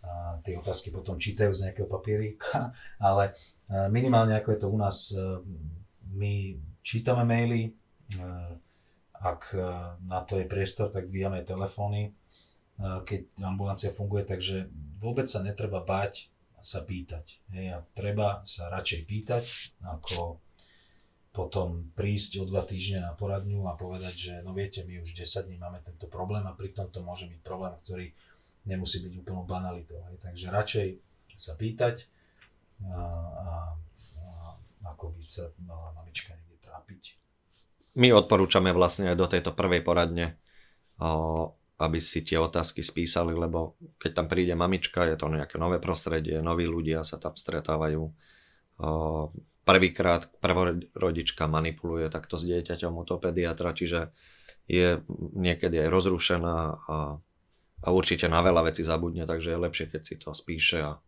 a 0.02 0.10
tie 0.42 0.58
otázky 0.58 0.90
potom 0.90 1.16
čítajú 1.16 1.54
z 1.54 1.70
nejakého 1.70 1.86
papierika, 1.86 2.74
ale 3.08 3.30
e, 3.30 3.32
minimálne 3.88 4.34
ako 4.34 4.48
je 4.50 4.60
to 4.60 4.68
u 4.68 4.78
nás, 4.78 4.96
e, 5.14 5.16
my 6.10 6.58
čítame 6.82 7.22
maily, 7.22 7.70
e, 7.70 7.72
ak 9.20 9.52
na 10.08 10.24
to 10.24 10.40
je 10.40 10.48
priestor, 10.48 10.88
tak 10.88 11.12
vyjame 11.12 11.44
telefóny, 11.44 12.16
keď 12.80 13.28
ambulancia 13.44 13.92
funguje, 13.92 14.24
takže 14.24 14.72
vôbec 14.96 15.28
sa 15.28 15.44
netreba 15.44 15.84
báť 15.84 16.32
sa 16.60 16.84
pýtať. 16.84 17.40
Hej, 17.52 17.66
a 17.74 17.78
treba 17.92 18.44
sa 18.44 18.68
radšej 18.72 19.00
pýtať, 19.08 19.44
ako 19.84 20.40
potom 21.30 21.94
prísť 21.94 22.42
o 22.42 22.44
dva 22.44 22.66
týždne 22.66 23.06
na 23.06 23.12
poradňu 23.14 23.62
a 23.70 23.78
povedať, 23.78 24.14
že 24.14 24.34
no 24.42 24.50
viete, 24.50 24.82
my 24.82 24.98
už 24.98 25.14
10 25.14 25.46
dní 25.46 25.56
máme 25.62 25.78
tento 25.86 26.10
problém 26.10 26.42
a 26.42 26.56
pritom 26.56 26.90
to 26.90 27.06
môže 27.06 27.30
byť 27.30 27.40
problém, 27.40 27.70
ktorý 27.86 28.06
nemusí 28.66 28.98
byť 29.00 29.12
úplnou 29.14 29.46
banalitou. 29.46 30.02
Hej. 30.10 30.18
Takže 30.20 30.46
radšej 30.50 30.88
sa 31.40 31.56
pýtať 31.56 32.04
a, 32.84 33.00
a, 33.00 33.48
a 34.20 34.24
ako 34.92 35.16
by 35.16 35.22
sa 35.24 35.48
mala 35.64 35.96
mamička 35.96 36.36
niekde 36.36 36.60
trápiť. 36.60 37.16
My 37.96 38.12
odporúčame 38.12 38.70
vlastne 38.76 39.08
aj 39.08 39.16
do 39.16 39.26
tejto 39.26 39.50
prvej 39.56 39.80
poradne, 39.80 40.36
aby 41.80 41.96
si 41.96 42.20
tie 42.20 42.36
otázky 42.36 42.84
spísali, 42.84 43.32
lebo 43.32 43.80
keď 43.96 44.10
tam 44.12 44.26
príde 44.28 44.52
mamička, 44.52 45.08
je 45.08 45.16
to 45.16 45.32
nejaké 45.32 45.56
nové 45.56 45.80
prostredie, 45.80 46.44
noví 46.44 46.68
ľudia 46.68 47.00
sa 47.00 47.16
tam 47.16 47.32
stretávajú. 47.32 48.04
Prvýkrát 49.64 50.28
prvorodička 50.44 51.48
manipuluje 51.48 52.12
takto 52.12 52.36
s 52.36 52.44
dieťaťom 52.44 52.92
u 53.00 53.04
toho 53.08 53.16
pediatra, 53.16 53.72
čiže 53.72 54.12
je 54.68 55.00
niekedy 55.32 55.80
aj 55.80 55.88
rozrušená 55.88 56.56
a, 56.84 57.16
a 57.80 57.88
určite 57.88 58.28
na 58.28 58.44
veľa 58.44 58.68
vecí 58.68 58.84
zabudne, 58.84 59.24
takže 59.24 59.56
je 59.56 59.64
lepšie, 59.64 59.86
keď 59.88 60.02
si 60.04 60.14
to 60.20 60.36
spíše 60.36 60.84
a 60.84 61.00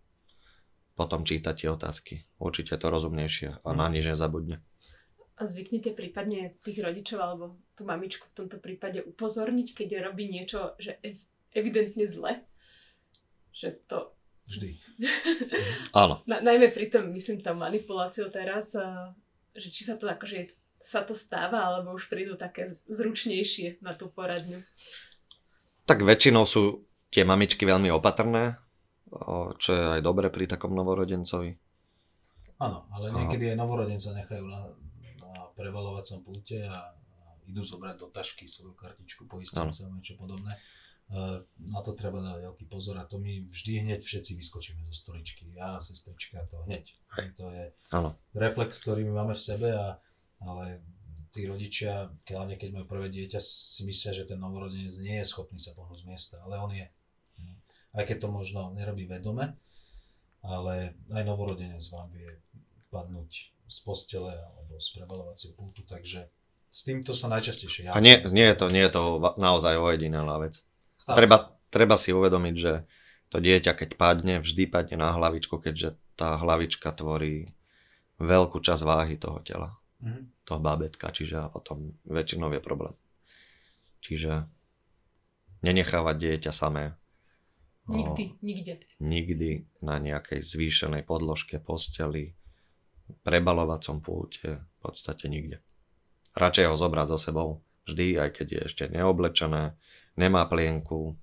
potom 0.96 1.28
číta 1.28 1.52
tie 1.52 1.68
otázky. 1.68 2.24
Určite 2.40 2.80
to 2.80 2.88
rozumnejšie 2.88 3.60
a 3.60 3.68
na 3.76 3.92
nič 3.92 4.08
nezabudne. 4.08 4.64
A 5.40 5.48
zvyknete 5.48 5.96
prípadne 5.96 6.54
tých 6.60 6.84
rodičov 6.84 7.18
alebo 7.18 7.56
tú 7.72 7.88
mamičku 7.88 8.28
v 8.30 8.36
tomto 8.44 8.60
prípade 8.60 9.00
upozorniť, 9.00 9.72
keď 9.72 9.88
robí 10.12 10.28
niečo, 10.28 10.76
že 10.76 11.00
evidentne 11.56 12.04
zle? 12.04 12.44
Že 13.56 13.68
to... 13.88 13.98
Vždy. 14.42 14.70
Áno. 16.02 16.20
Na, 16.28 16.44
najmä 16.44 16.68
pri 16.74 16.92
tom, 16.92 17.14
myslím, 17.16 17.40
tá 17.40 17.56
manipuláciu 17.56 18.28
teraz, 18.28 18.76
že 19.56 19.68
či 19.72 19.82
sa 19.88 19.96
to 19.96 20.10
akože 20.10 20.52
sa 20.82 21.06
to 21.06 21.14
stáva, 21.14 21.62
alebo 21.62 21.94
už 21.94 22.10
prídu 22.10 22.34
také 22.34 22.66
zručnejšie 22.66 23.78
na 23.80 23.94
tú 23.94 24.10
poradňu? 24.10 24.66
Tak 25.86 26.02
väčšinou 26.02 26.42
sú 26.42 26.82
tie 27.14 27.22
mamičky 27.22 27.62
veľmi 27.62 27.88
opatrné, 27.94 28.58
čo 29.62 29.70
je 29.70 29.82
aj 29.98 30.02
dobre 30.02 30.28
pri 30.28 30.50
takom 30.50 30.74
novorodencovi. 30.74 31.54
Áno, 32.58 32.86
ale 32.90 33.14
niekedy 33.14 33.54
aj 33.54 33.56
novorodenca 33.58 34.10
nechajú 34.14 34.44
na 34.46 34.66
prevalovacom 35.62 36.18
pulte 36.26 36.66
a, 36.66 36.90
a 36.90 37.26
idú 37.46 37.62
zobrať 37.62 37.94
do 38.02 38.10
tašky 38.10 38.50
svoju 38.50 38.74
kartičku 38.74 39.30
poistence 39.30 39.86
alebo 39.86 40.02
niečo 40.02 40.18
podobné. 40.18 40.58
E, 40.58 40.60
na 41.70 41.80
to 41.86 41.94
treba 41.94 42.18
dať 42.18 42.42
veľký 42.42 42.66
pozor 42.66 42.98
a 42.98 43.06
to 43.06 43.22
my 43.22 43.46
vždy 43.46 43.86
hneď 43.86 44.02
všetci 44.02 44.34
vyskočíme 44.34 44.82
zo 44.90 44.94
stoličky. 44.94 45.54
Ja, 45.54 45.78
sestrička, 45.78 46.42
to 46.50 46.66
hneď. 46.66 46.98
To 47.38 47.46
je 47.54 47.70
ano. 47.94 48.18
reflex, 48.34 48.82
ktorý 48.82 49.06
my 49.06 49.22
máme 49.22 49.34
v 49.38 49.44
sebe 49.46 49.70
a 49.70 50.02
ale 50.42 50.82
tí 51.32 51.46
rodičia, 51.48 52.12
hlavne 52.28 52.58
keď 52.58 52.68
majú 52.74 52.86
prvé 52.90 53.08
dieťa, 53.08 53.40
si 53.40 53.86
myslia, 53.88 54.12
že 54.12 54.28
ten 54.28 54.42
novorodenec 54.42 54.92
nie 55.00 55.16
je 55.22 55.30
schopný 55.30 55.56
sa 55.56 55.72
pohnúť 55.72 56.04
z 56.04 56.08
miesta, 56.08 56.36
ale 56.44 56.60
on 56.60 56.72
je. 56.74 56.86
Aj 57.92 58.04
keď 58.08 58.26
to 58.26 58.28
možno 58.32 58.72
nerobí 58.72 59.04
vedome, 59.04 59.56
ale 60.42 60.96
aj 61.12 61.22
novorodenec 61.24 61.80
vám 61.92 62.08
vie 62.10 62.28
padnúť 62.88 63.51
z 63.72 63.78
postele 63.80 64.36
alebo 64.36 64.76
z 64.76 64.88
prebalovacieho 64.92 65.56
pultu, 65.56 65.80
takže 65.88 66.28
s 66.68 66.80
týmto 66.84 67.16
sa 67.16 67.32
najčastejšie 67.32 67.88
ja... 67.88 67.96
A 67.96 68.04
nie, 68.04 68.20
nie, 68.28 68.44
je 68.44 68.56
to, 68.56 68.66
nie 68.68 68.84
je 68.84 68.92
to 68.92 69.02
naozaj 69.40 69.80
ojedinelá 69.80 70.40
vec. 70.44 70.60
treba, 71.00 71.56
treba 71.72 71.96
si 71.96 72.12
uvedomiť, 72.12 72.54
že 72.56 72.84
to 73.32 73.40
dieťa, 73.40 73.72
keď 73.72 73.90
padne, 73.96 74.44
vždy 74.44 74.68
padne 74.68 75.00
na 75.00 75.16
hlavičku, 75.16 75.56
keďže 75.56 75.96
tá 76.20 76.36
hlavička 76.36 76.92
tvorí 76.92 77.48
veľkú 78.20 78.60
časť 78.60 78.82
váhy 78.84 79.16
toho 79.16 79.40
tela 79.40 79.80
mm-hmm. 80.02 80.44
toho 80.44 80.60
bábetka, 80.60 81.14
čiže 81.14 81.38
a 81.38 81.48
potom 81.48 81.94
väčšinou 82.04 82.50
je 82.52 82.60
problém. 82.60 82.94
Čiže 84.02 84.50
nenechávať 85.62 86.16
dieťa 86.18 86.52
samé. 86.52 86.98
Nikdy, 87.86 88.24
o, 88.26 88.38
nikde. 88.42 88.72
Nikdy 88.98 89.50
na 89.82 89.98
nejakej 89.98 90.42
zvýšenej 90.42 91.02
podložke, 91.06 91.58
posteli, 91.62 92.34
prebalovacom 93.20 94.00
púte, 94.00 94.64
v 94.64 94.78
podstate 94.80 95.28
nikde. 95.28 95.60
Radšej 96.32 96.72
ho 96.72 96.76
zobrať 96.76 97.06
so 97.12 97.18
sebou, 97.20 97.48
vždy, 97.84 98.16
aj 98.16 98.30
keď 98.40 98.46
je 98.48 98.60
ešte 98.66 98.84
neoblečené, 98.88 99.76
nemá 100.16 100.48
plienku, 100.48 101.16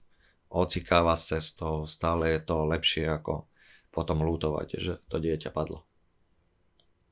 ocikáva 0.50 1.18
s 1.18 1.34
cestou, 1.34 1.90
stále 1.90 2.38
je 2.38 2.42
to 2.46 2.66
lepšie 2.66 3.06
ako 3.10 3.50
potom 3.90 4.22
lútovať, 4.22 4.68
že 4.78 4.94
to 5.10 5.18
dieťa 5.18 5.50
padlo. 5.50 5.86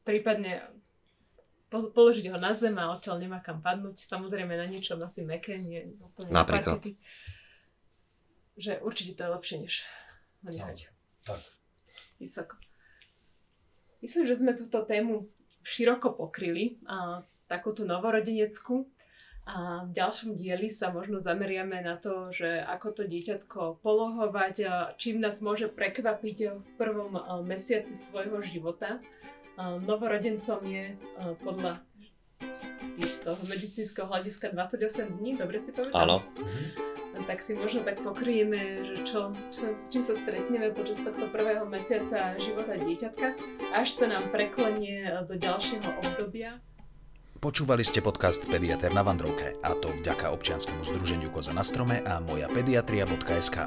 Prípadne 0.05 0.61
položiť 1.69 2.31
ho 2.31 2.37
na 2.39 2.55
zem 2.55 2.77
a 2.79 2.93
odtiaľ 2.93 3.19
nemá 3.19 3.43
kam 3.43 3.59
padnúť. 3.59 3.99
Samozrejme 3.99 4.55
na 4.55 4.65
niečom 4.69 5.01
asi 5.03 5.27
meké, 5.27 5.59
nie 5.59 5.83
úplne 5.99 6.31
Napríklad. 6.31 6.79
Na 6.79 6.91
že 8.57 8.81
určite 8.81 9.13
to 9.13 9.21
je 9.21 9.31
lepšie, 9.37 9.57
než 9.61 9.73
ho 10.41 10.49
nechať. 10.49 10.89
Tak. 11.27 11.41
Vysoko. 12.17 12.57
Myslím, 14.01 14.23
že 14.29 14.37
sme 14.37 14.53
túto 14.53 14.83
tému 14.85 15.29
široko 15.65 16.13
pokryli, 16.13 16.79
a 16.87 17.21
takúto 17.49 17.83
novorodeneckú. 17.83 18.87
A 19.47 19.87
v 19.87 19.95
ďalšom 19.95 20.35
dieli 20.35 20.67
sa 20.67 20.91
možno 20.91 21.23
zameriame 21.23 21.79
na 21.79 21.95
to, 21.95 22.35
že 22.35 22.59
ako 22.67 22.91
to 22.91 23.03
dieťatko 23.07 23.79
polohovať, 23.79 24.55
čím 24.99 25.23
nás 25.23 25.39
môže 25.39 25.71
prekvapiť 25.71 26.37
v 26.59 26.67
prvom 26.75 27.15
mesiaci 27.47 27.95
svojho 27.95 28.43
života 28.43 28.99
novorodencom 29.57 30.61
je 30.67 30.93
podľa 31.41 31.79
toho 33.23 33.41
medicínskeho 33.47 34.07
hľadiska 34.07 34.51
28 34.51 35.17
dní, 35.19 35.39
dobre 35.39 35.57
si 35.63 35.71
povedal? 35.71 35.95
Áno. 35.95 36.15
Tak 37.27 37.43
si 37.43 37.59
možno 37.59 37.83
tak 37.83 37.99
pokryjeme, 37.99 38.79
čo, 39.03 39.35
čo, 39.51 39.75
s 39.75 39.91
čím 39.91 39.99
sa 39.99 40.15
stretneme 40.15 40.71
počas 40.71 41.03
tohto 41.03 41.27
prvého 41.27 41.67
mesiaca 41.67 42.39
života 42.39 42.79
dieťatka, 42.79 43.35
až 43.75 43.87
sa 43.91 44.07
nám 44.07 44.31
preklenie 44.31 45.11
do 45.27 45.35
ďalšieho 45.35 45.91
obdobia. 46.07 46.63
Počúvali 47.37 47.83
ste 47.85 47.99
podcast 47.99 48.47
Pediater 48.47 48.95
na 48.95 49.03
Vandrovke 49.03 49.59
a 49.59 49.75
to 49.77 49.91
vďaka 49.91 50.33
občianskému 50.33 50.81
združeniu 50.87 51.29
Koza 51.29 51.53
na 51.53 51.61
strome 51.61 52.01
a 52.01 52.17
moja 52.23 52.49
pediatria.sk. 52.49 53.57